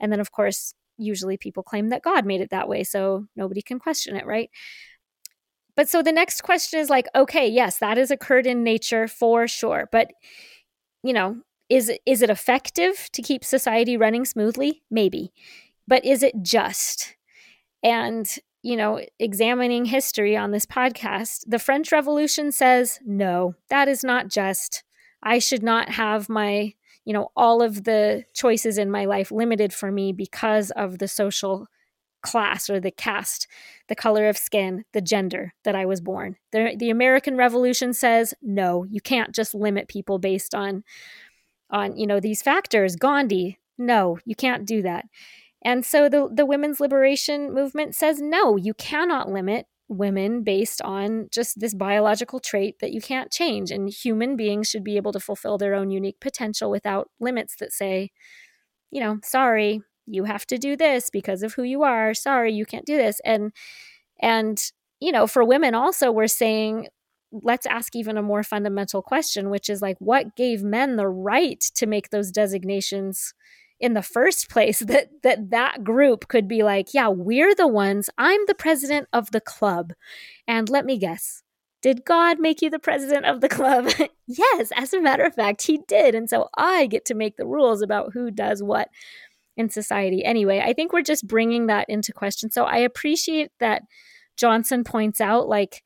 [0.00, 3.62] And then, of course, usually people claim that God made it that way, so nobody
[3.62, 4.50] can question it, right?
[5.74, 9.48] But so the next question is like, okay, yes, that has occurred in nature for
[9.48, 9.88] sure.
[9.90, 10.10] But,
[11.02, 11.38] you know,
[11.68, 14.82] is, is it effective to keep society running smoothly?
[14.90, 15.32] Maybe.
[15.88, 17.16] But is it just?
[17.82, 18.28] And
[18.62, 24.28] you know, examining history on this podcast, the French Revolution says, no, that is not
[24.28, 24.84] just.
[25.22, 26.74] I should not have my,
[27.04, 31.08] you know, all of the choices in my life limited for me because of the
[31.08, 31.66] social
[32.22, 33.46] class or the caste,
[33.88, 36.36] the color of skin, the gender that I was born.
[36.52, 40.84] The, the American Revolution says, no, you can't just limit people based on
[41.70, 42.96] on, you know, these factors.
[42.96, 45.06] Gandhi, no, you can't do that.
[45.64, 51.28] And so the, the women's liberation movement says no, you cannot limit women based on
[51.30, 53.70] just this biological trait that you can't change.
[53.70, 57.72] And human beings should be able to fulfill their own unique potential without limits that
[57.72, 58.10] say,
[58.90, 62.14] you know, sorry, you have to do this because of who you are.
[62.14, 63.20] Sorry, you can't do this.
[63.24, 63.52] And,
[64.20, 64.62] and,
[65.00, 66.88] you know, for women also, we're saying,
[67.32, 71.60] let's ask even a more fundamental question, which is like, what gave men the right
[71.74, 73.32] to make those designations
[73.80, 74.80] in the first place?
[74.86, 78.10] That that that group could be like yeah we're the ones.
[78.18, 79.92] I'm the president of the club.
[80.46, 81.42] And let me guess
[81.80, 83.90] did god make you the president of the club?
[84.26, 86.14] Yes as a matter of fact he did.
[86.14, 88.88] And so i get to make the rules about who does what
[89.56, 90.24] in society.
[90.24, 92.50] Anyway i think we're just bringing that into question.
[92.50, 93.82] So i appreciate that
[94.36, 95.82] johnson points out like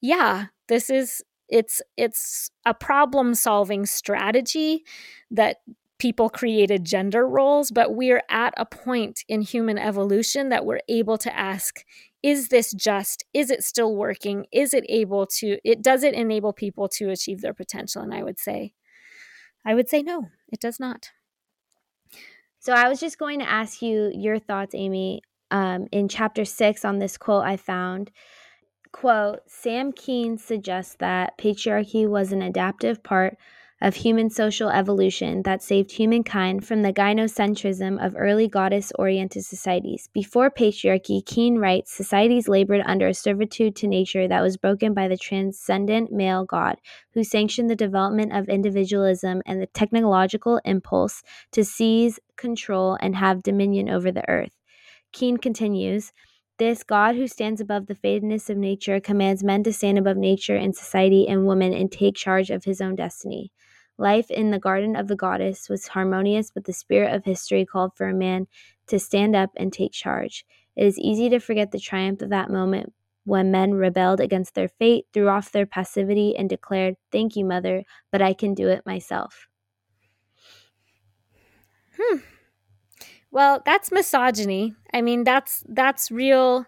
[0.00, 4.84] yeah this is it's it's a problem solving strategy
[5.30, 5.58] that
[5.98, 11.16] people created gender roles, but we're at a point in human evolution that we're able
[11.16, 11.84] to ask
[12.24, 13.24] is this just?
[13.34, 14.46] Is it still working?
[14.52, 18.02] Is it able to it does it enable people to achieve their potential?
[18.02, 18.72] And i would say
[19.64, 21.10] i would say no it does not
[22.62, 26.84] so i was just going to ask you your thoughts amy um, in chapter six
[26.84, 28.10] on this quote i found
[28.92, 33.36] quote sam keen suggests that patriarchy was an adaptive part
[33.82, 40.08] of human social evolution that saved humankind from the gynocentrism of early goddess oriented societies.
[40.12, 45.08] Before patriarchy, Keen writes, societies labored under a servitude to nature that was broken by
[45.08, 46.76] the transcendent male god,
[47.12, 53.42] who sanctioned the development of individualism and the technological impulse to seize, control, and have
[53.42, 54.52] dominion over the earth.
[55.12, 56.12] Keen continues,
[56.58, 60.56] this God who stands above the fatedness of nature commands men to stand above nature
[60.56, 63.50] and society and woman and take charge of his own destiny.
[63.98, 67.92] Life in the garden of the goddess was harmonious, but the spirit of history called
[67.96, 68.46] for a man
[68.88, 70.44] to stand up and take charge.
[70.76, 72.92] It is easy to forget the triumph of that moment
[73.24, 77.84] when men rebelled against their fate, threw off their passivity, and declared, Thank you, Mother,
[78.10, 79.46] but I can do it myself.
[81.98, 82.18] Hmm.
[83.32, 84.74] Well, that's misogyny.
[84.92, 86.66] I mean, that's that's real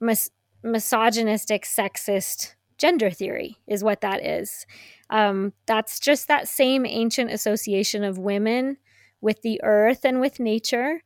[0.00, 0.30] mis-
[0.64, 4.66] misogynistic, sexist gender theory, is what that is.
[5.10, 8.78] Um, that's just that same ancient association of women
[9.20, 11.02] with the earth and with nature,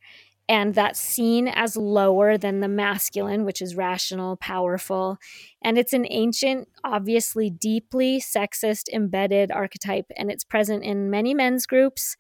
[0.49, 5.19] and that's seen as lower than the masculine, which is rational, powerful,
[5.63, 11.67] And it's an ancient, obviously deeply sexist embedded archetype, and it's present in many men's
[11.67, 12.17] groups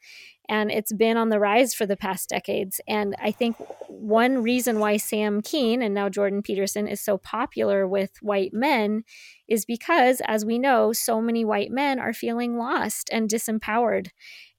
[0.48, 2.80] and it's been on the rise for the past decades.
[2.86, 3.56] And I think
[3.88, 9.04] one reason why Sam Keen and now Jordan Peterson is so popular with white men
[9.48, 14.08] is because, as we know, so many white men are feeling lost and disempowered.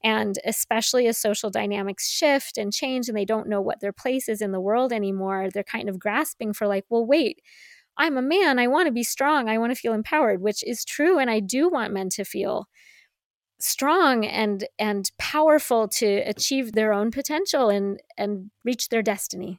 [0.02, 4.28] And especially as social dynamics shift and change and they don't know what their place
[4.28, 7.40] is in the world anymore, they're kind of grasping for, like, well, wait.
[7.98, 8.58] I'm a man.
[8.58, 9.48] I want to be strong.
[9.48, 11.18] I want to feel empowered, which is true.
[11.18, 12.66] And I do want men to feel
[13.58, 19.58] strong and and powerful to achieve their own potential and and reach their destiny.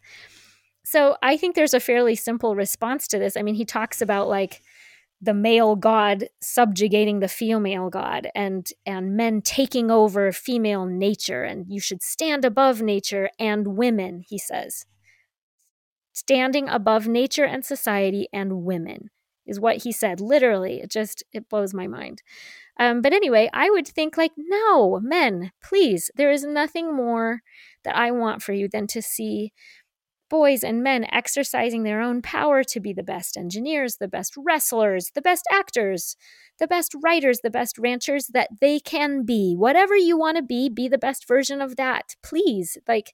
[0.84, 3.36] So I think there's a fairly simple response to this.
[3.36, 4.62] I mean, he talks about like
[5.20, 11.66] the male god subjugating the female god and and men taking over female nature and
[11.68, 14.86] you should stand above nature and women, he says.
[16.14, 19.10] Standing above nature and society and women
[19.46, 20.82] is what he said literally.
[20.82, 22.22] It just it blows my mind.
[22.80, 27.42] Um, but anyway, I would think, like, no, men, please, there is nothing more
[27.84, 29.52] that I want for you than to see
[30.30, 35.12] boys and men exercising their own power to be the best engineers, the best wrestlers,
[35.16, 36.18] the best actors,
[36.60, 39.56] the best writers, the best ranchers that they can be.
[39.56, 42.16] Whatever you want to be, be the best version of that.
[42.22, 43.14] Please, like,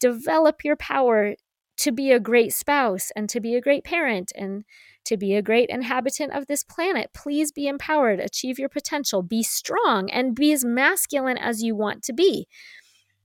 [0.00, 1.34] develop your power
[1.76, 4.64] to be a great spouse and to be a great parent and
[5.04, 7.10] to be a great inhabitant of this planet.
[7.14, 12.02] Please be empowered, achieve your potential, be strong, and be as masculine as you want
[12.04, 12.46] to be.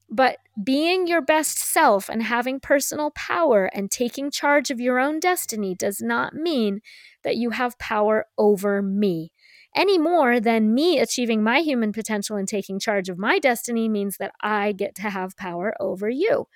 [0.10, 5.20] But being your best self and having personal power and taking charge of your own
[5.20, 6.82] destiny does not mean
[7.24, 9.32] that you have power over me.
[9.76, 14.18] Any more than me achieving my human potential and taking charge of my destiny means
[14.18, 16.48] that I get to have power over you.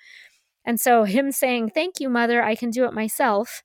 [0.64, 3.62] And so, him saying, Thank you, mother, I can do it myself,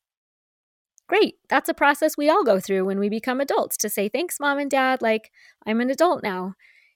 [1.10, 1.36] great.
[1.50, 4.60] That's a process we all go through when we become adults to say, thanks, mom
[4.60, 5.02] and dad.
[5.02, 5.32] Like,
[5.66, 6.54] I'm an adult now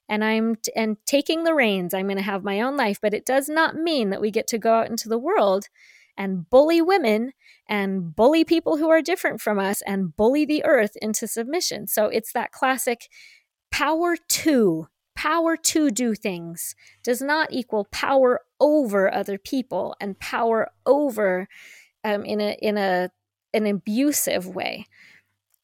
[0.07, 1.93] and I'm t- and taking the reins.
[1.93, 4.47] I'm going to have my own life, but it does not mean that we get
[4.47, 5.67] to go out into the world
[6.15, 7.33] and bully women
[7.67, 11.87] and bully people who are different from us and bully the earth into submission.
[11.87, 13.09] So it's that classic
[13.71, 20.71] power to power to do things does not equal power over other people and power
[20.85, 21.47] over
[22.03, 23.09] um, in a in a
[23.53, 24.85] an abusive way.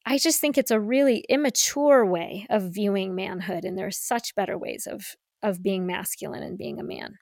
[0.06, 4.34] I just think it's a really immature way of viewing manhood, and there are such
[4.34, 7.18] better ways of of being masculine and being a man.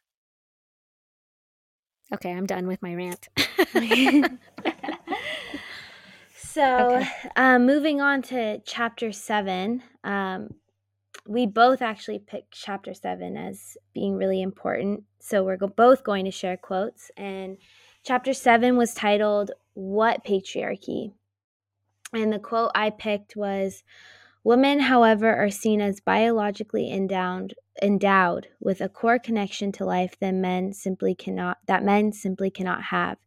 [2.13, 3.29] Okay, I'm done with my rant.
[6.37, 7.09] so, okay.
[7.37, 10.55] um, moving on to chapter seven, um,
[11.27, 15.05] we both actually picked chapter seven as being really important.
[15.21, 17.11] So, we're go- both going to share quotes.
[17.17, 17.59] And
[18.09, 21.13] chapter seven was titled what patriarchy?
[22.15, 23.85] And the quote I picked was
[24.43, 27.53] Women, however, are seen as biologically endowed
[27.83, 32.85] endowed with a core connection to life that men simply cannot that men simply cannot
[32.85, 33.19] have.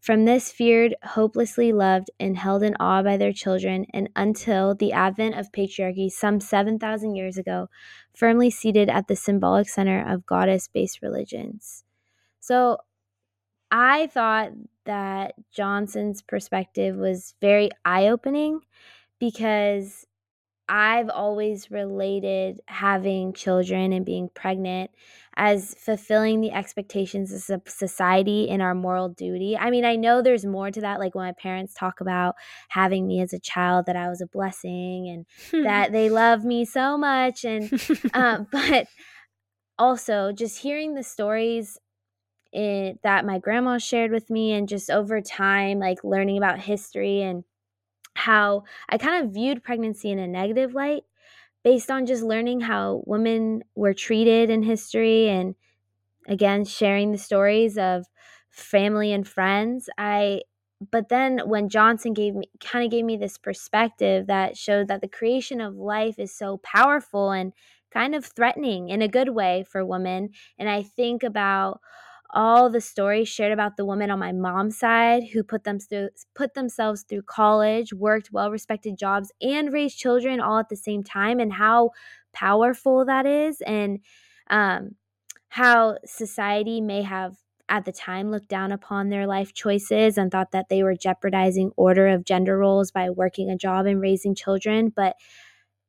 [0.00, 4.92] From this feared, hopelessly loved, and held in awe by their children, and until the
[4.92, 7.70] advent of patriarchy some 7,000 years ago,
[8.14, 11.84] firmly seated at the symbolic center of goddess based religions.
[12.38, 12.76] So
[13.70, 14.52] I thought
[14.84, 18.60] that Johnson's perspective was very eye opening
[19.20, 20.06] because
[20.68, 24.90] I've always related having children and being pregnant
[25.36, 29.56] as fulfilling the expectations of society in our moral duty.
[29.56, 31.00] I mean, I know there's more to that.
[31.00, 32.36] Like when my parents talk about
[32.70, 35.26] having me as a child, that I was a blessing and
[35.62, 37.44] that they love me so much.
[37.44, 37.72] And,
[38.14, 38.88] um, but
[39.78, 41.78] also just hearing the stories
[43.02, 47.44] that my grandma shared with me and just over time like learning about history and
[48.14, 51.04] how I kind of viewed pregnancy in a negative light
[51.62, 55.54] based on just learning how women were treated in history and
[56.28, 58.06] again sharing the stories of
[58.50, 59.88] family and friends.
[59.98, 60.42] I
[60.90, 65.00] but then when Johnson gave me kind of gave me this perspective that showed that
[65.00, 67.52] the creation of life is so powerful and
[67.90, 71.80] kind of threatening in a good way for women and I think about
[72.36, 76.10] all the stories shared about the women on my mom's side who put them through
[76.34, 81.40] put themselves through college, worked well-respected jobs and raised children all at the same time
[81.40, 81.90] and how
[82.34, 84.00] powerful that is and
[84.50, 84.90] um,
[85.48, 87.36] how society may have
[87.70, 91.72] at the time looked down upon their life choices and thought that they were jeopardizing
[91.76, 95.16] order of gender roles by working a job and raising children but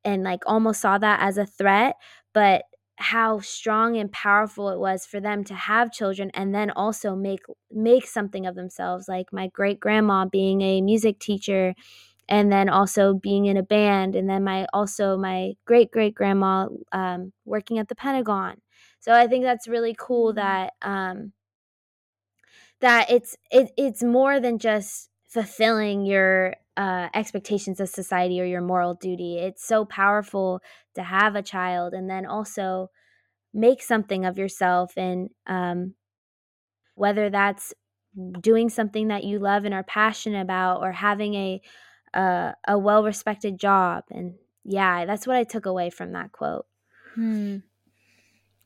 [0.06, 1.95] and like almost saw that as a threat
[2.34, 2.64] but
[2.98, 7.41] how strong and powerful it was for them to have children and then also make
[7.72, 11.76] make something of themselves like my great grandma being a music teacher
[12.28, 16.68] and then also being in a band and then my also my great great grandma
[16.91, 18.56] um, working at the pentagon
[18.99, 20.38] so i think that's really cool mm-hmm.
[20.38, 21.32] that um,
[22.82, 28.62] that it's it, it's more than just fulfilling your uh, expectations of society or your
[28.62, 30.62] moral duty it's so powerful
[30.95, 32.90] to have a child and then also
[33.54, 35.95] make something of yourself and um,
[36.95, 37.74] whether that's
[38.41, 41.62] doing something that you love and are passionate about or having a
[42.14, 44.04] a, a well respected job.
[44.12, 46.66] And yeah, that's what I took away from that quote.
[47.16, 47.58] Hmm.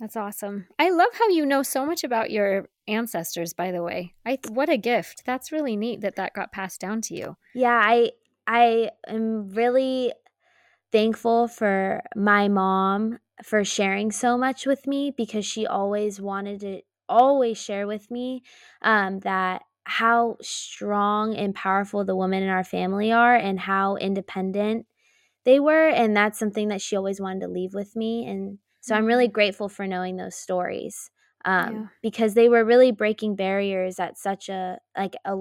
[0.02, 0.66] That's awesome.
[0.80, 3.54] I love how you know so much about your ancestors.
[3.54, 5.22] By the way, I what a gift.
[5.28, 7.38] That's really neat that that got passed down to you.
[7.54, 8.10] Yeah, I
[8.48, 10.12] I am really
[10.92, 16.82] thankful for my mom for sharing so much with me because she always wanted to
[17.08, 18.42] always share with me
[18.82, 24.88] um, that how strong and powerful the women in our family are and how independent
[25.44, 28.96] they were and that's something that she always wanted to leave with me and so
[28.96, 31.10] i'm really grateful for knowing those stories
[31.44, 31.86] um, yeah.
[32.04, 35.36] because they were really breaking barriers at such a like a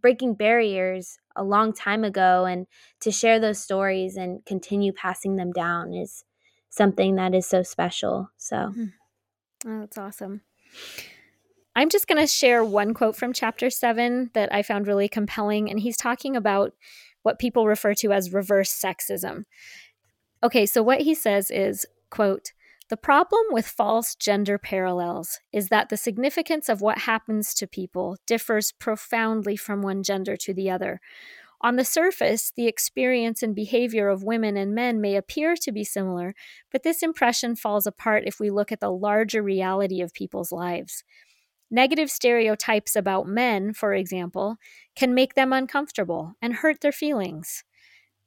[0.00, 2.66] breaking barriers a long time ago and
[3.00, 6.24] to share those stories and continue passing them down is
[6.70, 8.84] something that is so special so mm-hmm.
[9.66, 10.42] oh, that's awesome
[11.74, 15.70] I'm just going to share one quote from chapter seven that I found really compelling.
[15.70, 16.74] And he's talking about
[17.22, 19.44] what people refer to as reverse sexism.
[20.42, 22.52] Okay, so what he says is, quote,
[22.92, 28.18] the problem with false gender parallels is that the significance of what happens to people
[28.26, 31.00] differs profoundly from one gender to the other.
[31.62, 35.84] On the surface, the experience and behavior of women and men may appear to be
[35.84, 36.34] similar,
[36.70, 41.02] but this impression falls apart if we look at the larger reality of people's lives.
[41.70, 44.58] Negative stereotypes about men, for example,
[44.94, 47.64] can make them uncomfortable and hurt their feelings.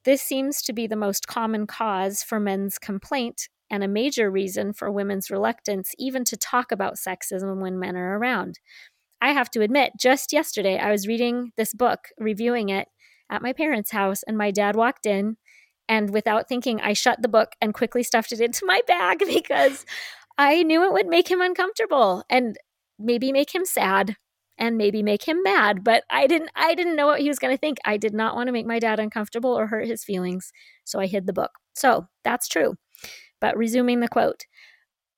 [0.06, 4.74] This seems to be the most common cause for men's complaint and a major reason
[4.74, 8.60] for women's reluctance even to talk about sexism when men are around.
[9.22, 12.88] I have to admit, just yesterday I was reading this book, reviewing it
[13.30, 15.38] at my parents' house, and my dad walked in.
[15.88, 19.86] And without thinking, I shut the book and quickly stuffed it into my bag because
[20.38, 22.24] I knew it would make him uncomfortable.
[22.30, 22.58] And
[23.00, 24.16] maybe make him sad
[24.58, 27.54] and maybe make him mad but i didn't i didn't know what he was going
[27.54, 30.52] to think i did not want to make my dad uncomfortable or hurt his feelings
[30.84, 32.76] so i hid the book so that's true
[33.40, 34.45] but resuming the quote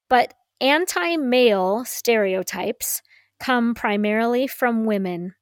[0.10, 3.02] but anti-male stereotypes
[3.40, 5.34] come primarily from women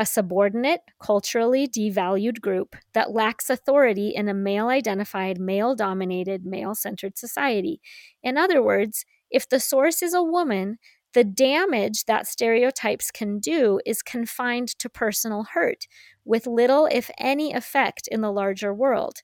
[0.00, 6.74] a subordinate, culturally devalued group that lacks authority in a male identified, male dominated, male
[6.74, 7.82] centered society.
[8.22, 10.78] In other words, if the source is a woman,
[11.12, 15.86] the damage that stereotypes can do is confined to personal hurt,
[16.24, 19.18] with little, if any, effect in the larger world.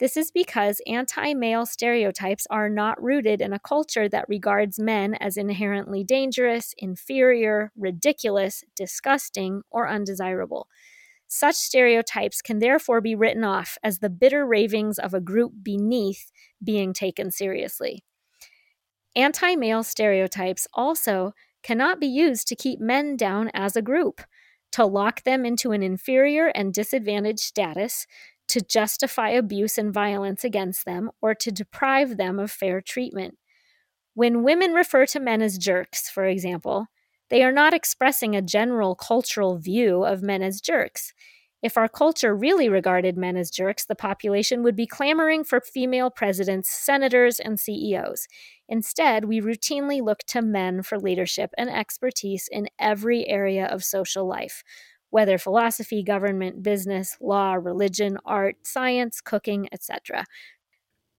[0.00, 5.12] This is because anti male stereotypes are not rooted in a culture that regards men
[5.14, 10.68] as inherently dangerous, inferior, ridiculous, disgusting, or undesirable.
[11.28, 16.32] Such stereotypes can therefore be written off as the bitter ravings of a group beneath
[16.64, 18.02] being taken seriously.
[19.14, 24.22] Anti male stereotypes also cannot be used to keep men down as a group,
[24.72, 28.06] to lock them into an inferior and disadvantaged status,
[28.50, 33.38] to justify abuse and violence against them, or to deprive them of fair treatment.
[34.14, 36.86] When women refer to men as jerks, for example,
[37.30, 41.12] they are not expressing a general cultural view of men as jerks.
[41.62, 46.10] If our culture really regarded men as jerks, the population would be clamoring for female
[46.10, 48.26] presidents, senators, and CEOs.
[48.68, 54.26] Instead, we routinely look to men for leadership and expertise in every area of social
[54.26, 54.64] life,
[55.10, 60.24] whether philosophy, government, business, law, religion, art, science, cooking, etc.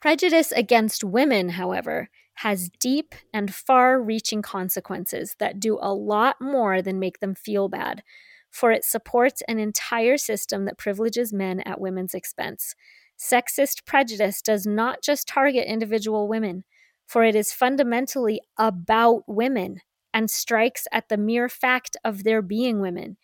[0.02, 6.82] Prejudice against women, however, has deep and far reaching consequences that do a lot more
[6.82, 8.02] than make them feel bad,
[8.50, 12.74] for it supports an entire system that privileges men at women's expense.
[13.20, 16.64] Sexist prejudice does not just target individual women
[17.12, 19.82] for it is fundamentally about women
[20.14, 23.18] and strikes at the mere fact of their being women.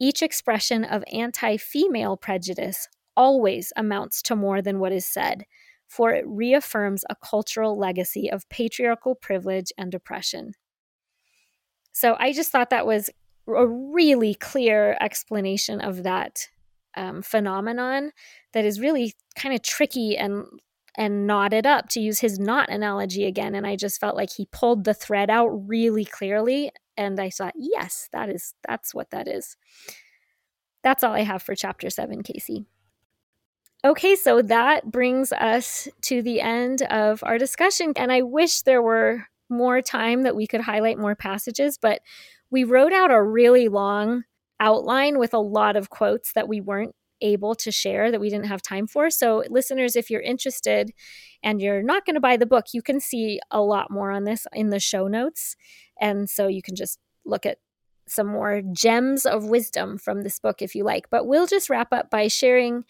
[0.00, 5.44] Each expression of anti female prejudice always amounts to more than what is said,
[5.86, 10.52] for it reaffirms a cultural legacy of patriarchal privilege and oppression.
[11.92, 13.10] So I just thought that was
[13.48, 16.48] a really clear explanation of that
[16.96, 18.12] um, phenomenon
[18.52, 20.44] that is really kind of tricky and
[20.96, 23.54] and knotted up to use his knot analogy again.
[23.54, 26.72] And I just felt like he pulled the thread out really clearly.
[26.98, 29.56] And I thought, yes, that is that's what that is.
[30.82, 32.66] That's all I have for chapter seven, Casey.
[33.84, 37.92] Okay, so that brings us to the end of our discussion.
[37.96, 42.00] And I wish there were more time that we could highlight more passages, but
[42.50, 44.24] we wrote out a really long
[44.58, 48.46] outline with a lot of quotes that we weren't able to share that we didn't
[48.46, 49.10] have time for.
[49.10, 50.92] So, listeners, if you're interested
[51.42, 54.24] and you're not going to buy the book, you can see a lot more on
[54.24, 55.56] this in the show notes.
[56.00, 57.58] And so you can just look at
[58.06, 61.10] some more gems of wisdom from this book if you like.
[61.10, 62.84] But we'll just wrap up by sharing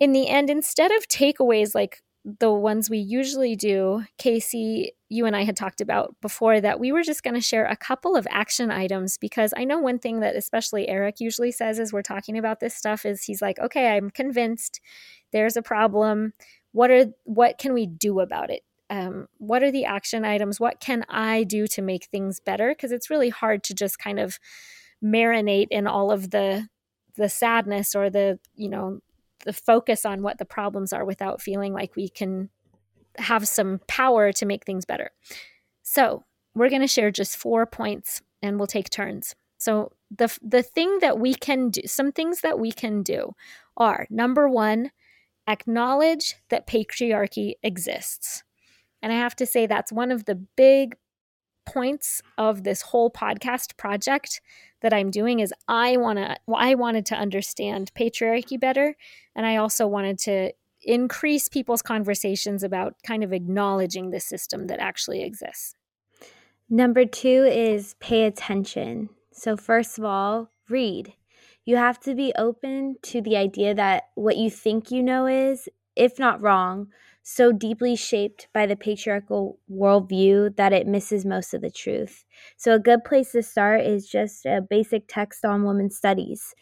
[0.00, 5.34] in the end, instead of takeaways like the ones we usually do, Casey, you and
[5.34, 8.28] I had talked about before that we were just going to share a couple of
[8.30, 12.38] action items because I know one thing that especially Eric usually says as we're talking
[12.38, 14.80] about this stuff is he's like, "Okay, I'm convinced
[15.32, 16.32] there's a problem.
[16.72, 18.62] What are what can we do about it?
[18.88, 20.60] Um, what are the action items?
[20.60, 22.68] What can I do to make things better?
[22.68, 24.38] Because it's really hard to just kind of
[25.02, 26.68] marinate in all of the
[27.16, 29.00] the sadness or the you know
[29.44, 32.50] the focus on what the problems are without feeling like we can
[33.18, 35.10] have some power to make things better.
[35.82, 36.24] So,
[36.54, 39.34] we're going to share just four points and we'll take turns.
[39.58, 43.34] So, the the thing that we can do, some things that we can do
[43.76, 44.90] are number 1,
[45.46, 48.44] acknowledge that patriarchy exists.
[49.02, 50.96] And I have to say that's one of the big
[51.64, 54.40] points of this whole podcast project
[54.82, 58.96] that I'm doing is I want to I wanted to understand patriarchy better
[59.34, 60.52] and I also wanted to
[60.82, 65.74] increase people's conversations about kind of acknowledging the system that actually exists.
[66.68, 69.10] Number 2 is pay attention.
[69.32, 71.14] So first of all, read.
[71.64, 75.68] You have to be open to the idea that what you think you know is
[75.96, 76.88] if not wrong,
[77.22, 82.24] so deeply shaped by the patriarchal worldview that it misses most of the truth.
[82.56, 86.54] So, a good place to start is just a basic text on women's studies.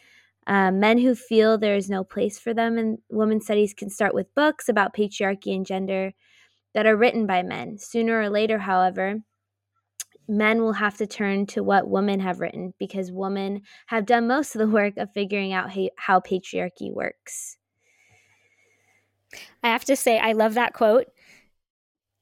[0.47, 4.13] Uh, men who feel there is no place for them in women's studies can start
[4.13, 6.13] with books about patriarchy and gender
[6.73, 7.77] that are written by men.
[7.77, 9.17] Sooner or later, however,
[10.27, 14.55] men will have to turn to what women have written because women have done most
[14.55, 17.57] of the work of figuring out how patriarchy works.
[19.63, 21.07] I have to say, I love that quote.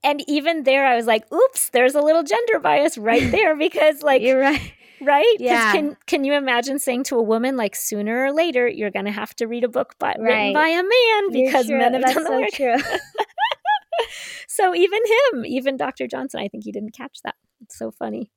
[0.04, 4.02] And even there, I was like, oops, there's a little gender bias right there because,
[4.02, 4.74] like, you're right.
[5.02, 5.36] Right?
[5.40, 5.72] Yeah.
[5.72, 9.12] Can, can you imagine saying to a woman, like, sooner or later, you're going to
[9.12, 10.20] have to read a book by, right.
[10.20, 12.52] written by a man because men have That's done the so work?
[12.52, 12.98] True.
[14.48, 15.00] so even
[15.34, 16.08] him, even Dr.
[16.08, 17.36] Johnson, I think he didn't catch that.
[17.62, 18.32] It's so funny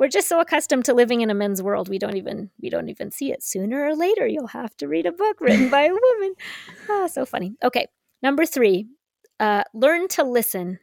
[0.00, 2.88] we're just so accustomed to living in a men's world we don't even we don't
[2.88, 5.92] even see it sooner or later you'll have to read a book written by a
[5.92, 6.34] woman
[6.88, 7.86] ah so funny okay
[8.22, 8.86] Number three,
[9.38, 10.78] uh, learn to listen.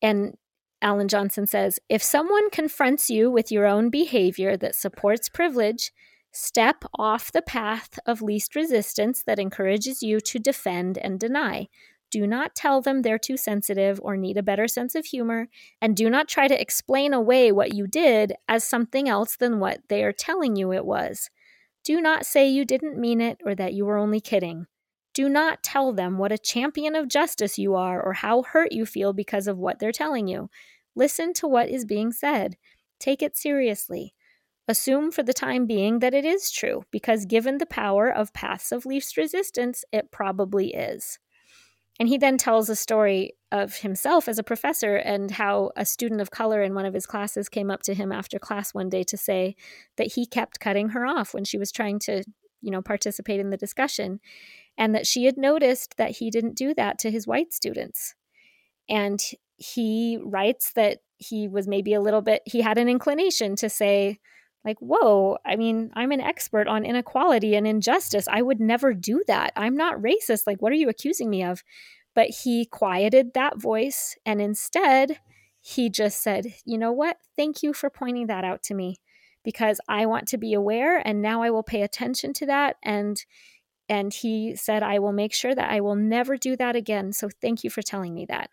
[0.00, 0.36] And
[0.80, 5.92] Allan Johnson says if someone confronts you with your own behavior that supports privilege,
[6.32, 11.68] step off the path of least resistance that encourages you to defend and deny.
[12.10, 15.48] Do not tell them they're too sensitive or need a better sense of humor,
[15.82, 19.80] and do not try to explain away what you did as something else than what
[19.88, 21.28] they are telling you it was.
[21.84, 24.66] Do not say you didn't mean it or that you were only kidding.
[25.18, 28.86] Do not tell them what a champion of justice you are or how hurt you
[28.86, 30.48] feel because of what they're telling you.
[30.94, 32.56] Listen to what is being said.
[33.00, 34.14] Take it seriously.
[34.68, 38.70] Assume for the time being that it is true, because given the power of paths
[38.70, 41.18] of least resistance, it probably is.
[41.98, 46.20] And he then tells a story of himself as a professor and how a student
[46.20, 49.02] of color in one of his classes came up to him after class one day
[49.02, 49.56] to say
[49.96, 52.22] that he kept cutting her off when she was trying to,
[52.60, 54.20] you know, participate in the discussion
[54.78, 58.14] and that she had noticed that he didn't do that to his white students.
[58.88, 59.20] And
[59.56, 64.20] he writes that he was maybe a little bit, he had an inclination to say,
[64.64, 68.28] like, whoa, I mean, I'm an expert on inequality and injustice.
[68.28, 69.52] I would never do that.
[69.56, 70.42] I'm not racist.
[70.46, 71.64] Like, what are you accusing me of?
[72.14, 75.18] But he quieted that voice and instead
[75.60, 77.18] he just said, you know what?
[77.36, 79.00] Thank you for pointing that out to me
[79.44, 82.76] because I want to be aware and now I will pay attention to that.
[82.82, 83.24] And
[83.88, 87.12] and he said, I will make sure that I will never do that again.
[87.12, 88.50] So thank you for telling me that.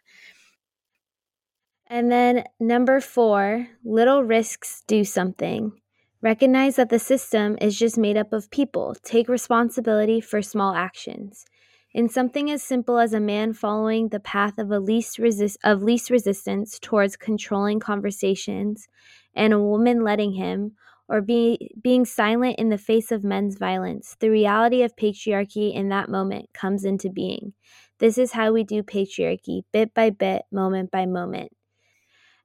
[1.88, 5.74] And then number four, little risks do something.
[6.22, 8.96] Recognize that the system is just made up of people.
[9.04, 11.46] Take responsibility for small actions.
[11.94, 16.10] In something as simple as a man following the path of, least, resist- of least
[16.10, 18.88] resistance towards controlling conversations
[19.36, 20.74] and a woman letting him,
[21.08, 25.90] or be, being silent in the face of men's violence, the reality of patriarchy in
[25.90, 27.54] that moment comes into being.
[28.00, 31.52] This is how we do patriarchy, bit by bit, moment by moment.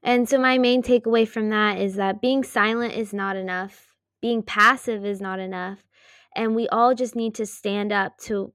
[0.02, 3.88] And so, my main takeaway from that is that being silent is not enough,
[4.22, 5.78] being passive is not enough,
[6.34, 8.52] and we all just need to stand up to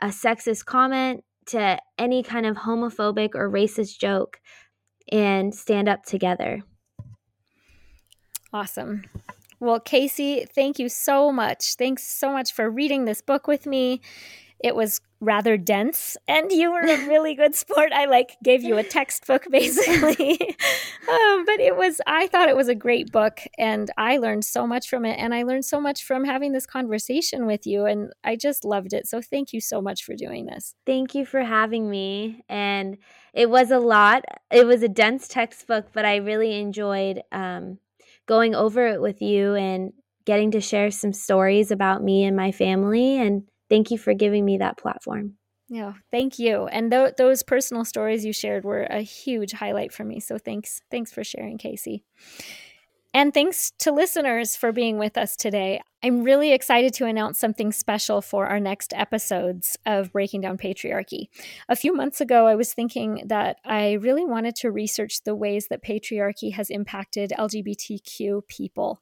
[0.00, 4.40] a sexist comment to any kind of homophobic or racist joke
[5.10, 6.62] and stand up together.
[8.52, 9.04] Awesome.
[9.58, 11.74] Well, Casey, thank you so much.
[11.76, 14.00] Thanks so much for reading this book with me.
[14.62, 17.90] It was rather dense and you were a really good sport.
[17.92, 20.38] I like gave you a textbook basically.
[21.08, 24.66] Um, but it was i thought it was a great book and i learned so
[24.66, 28.12] much from it and i learned so much from having this conversation with you and
[28.24, 29.06] i just loved it.
[29.06, 30.74] So thank you so much for doing this.
[30.84, 32.98] Thank you for having me and
[33.34, 34.24] it was a lot.
[34.50, 37.78] It was a dense textbook but i really enjoyed um,
[38.26, 39.92] going over it with you and
[40.24, 44.44] getting to share some stories about me and my family and thank you for giving
[44.44, 45.34] me that platform.
[45.68, 46.66] Yeah, thank you.
[46.66, 50.20] And th- those personal stories you shared were a huge highlight for me.
[50.20, 52.04] So thanks, thanks for sharing, Casey.
[53.16, 55.80] And thanks to listeners for being with us today.
[56.02, 61.28] I'm really excited to announce something special for our next episodes of Breaking Down Patriarchy.
[61.70, 65.68] A few months ago, I was thinking that I really wanted to research the ways
[65.70, 69.00] that patriarchy has impacted LGBTQ people.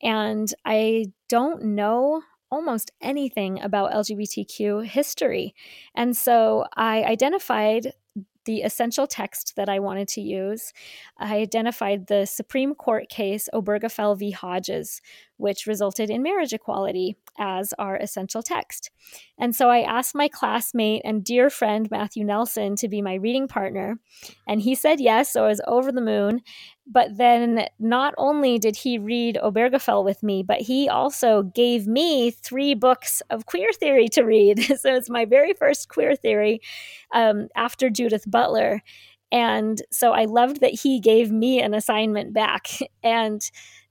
[0.00, 2.22] And I don't know
[2.52, 5.52] almost anything about LGBTQ history.
[5.96, 7.92] And so I identified
[8.48, 10.72] the essential text that I wanted to use.
[11.18, 14.30] I identified the Supreme Court case Obergefell v.
[14.30, 15.02] Hodges,
[15.38, 18.90] which resulted in marriage equality as our essential text.
[19.38, 23.48] And so I asked my classmate and dear friend Matthew Nelson to be my reading
[23.48, 23.98] partner,
[24.46, 26.42] and he said yes, so I was over the moon.
[26.90, 32.30] But then not only did he read Obergefell with me, but he also gave me
[32.30, 34.58] three books of queer theory to read.
[34.80, 36.60] so it's my very first queer theory
[37.14, 38.82] um, after Judith Butler.
[39.30, 42.68] And so I loved that he gave me an assignment back.
[43.04, 43.40] And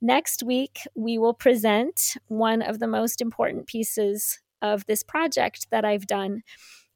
[0.02, 5.86] next week, we will present one of the most important pieces of this project that
[5.86, 6.44] I've done.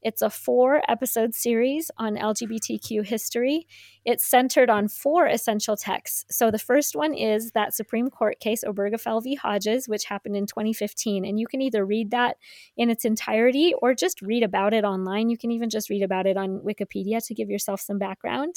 [0.02, 3.68] It's a four episode series on LGBTQ history.
[4.04, 6.24] It's centered on four essential texts.
[6.28, 9.36] So the first one is that Supreme Court case, Obergefell v.
[9.36, 11.24] Hodges, which happened in 2015.
[11.24, 12.36] And you can either read that
[12.76, 15.30] in its entirety or just read about it online.
[15.30, 18.56] You can even just read about it on Wikipedia to give yourself some background.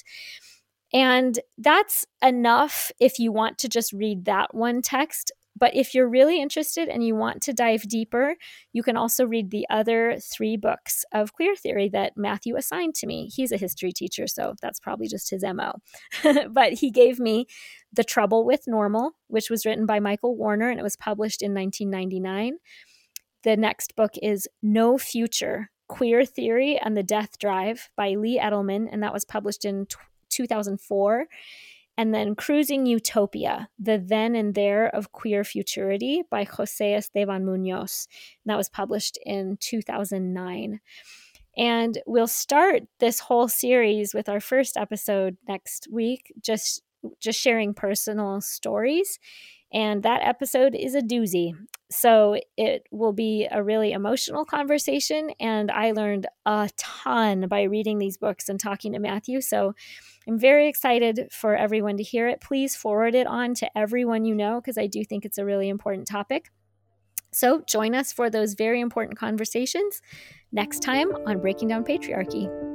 [0.95, 5.29] And that's enough if you want to just read that one text.
[5.57, 8.35] But if you're really interested and you want to dive deeper,
[8.71, 13.07] you can also read the other three books of queer theory that Matthew assigned to
[13.07, 13.29] me.
[13.33, 15.73] He's a history teacher, so that's probably just his MO.
[16.49, 17.45] but he gave me
[17.91, 21.53] The Trouble with Normal, which was written by Michael Warner and it was published in
[21.53, 22.57] 1999.
[23.43, 28.87] The next book is No Future Queer Theory and the Death Drive by Lee Edelman,
[28.89, 29.87] and that was published in
[30.35, 31.27] 2004
[31.97, 38.07] and then Cruising Utopia, The Then and There of Queer Futurity by Jose Esteban Munoz.
[38.43, 40.81] And that was published in 2009.
[41.57, 46.81] And we'll start this whole series with our first episode next week, just
[47.19, 49.19] just sharing personal stories.
[49.75, 51.51] And that episode is a doozy.
[51.91, 55.31] So it will be a really emotional conversation.
[55.39, 59.41] And I learned a ton by reading these books and talking to Matthew.
[59.41, 59.73] So
[60.27, 62.39] I'm very excited for everyone to hear it.
[62.39, 65.67] Please forward it on to everyone you know because I do think it's a really
[65.67, 66.49] important topic.
[67.33, 70.01] So join us for those very important conversations
[70.53, 72.74] next time on Breaking Down Patriarchy.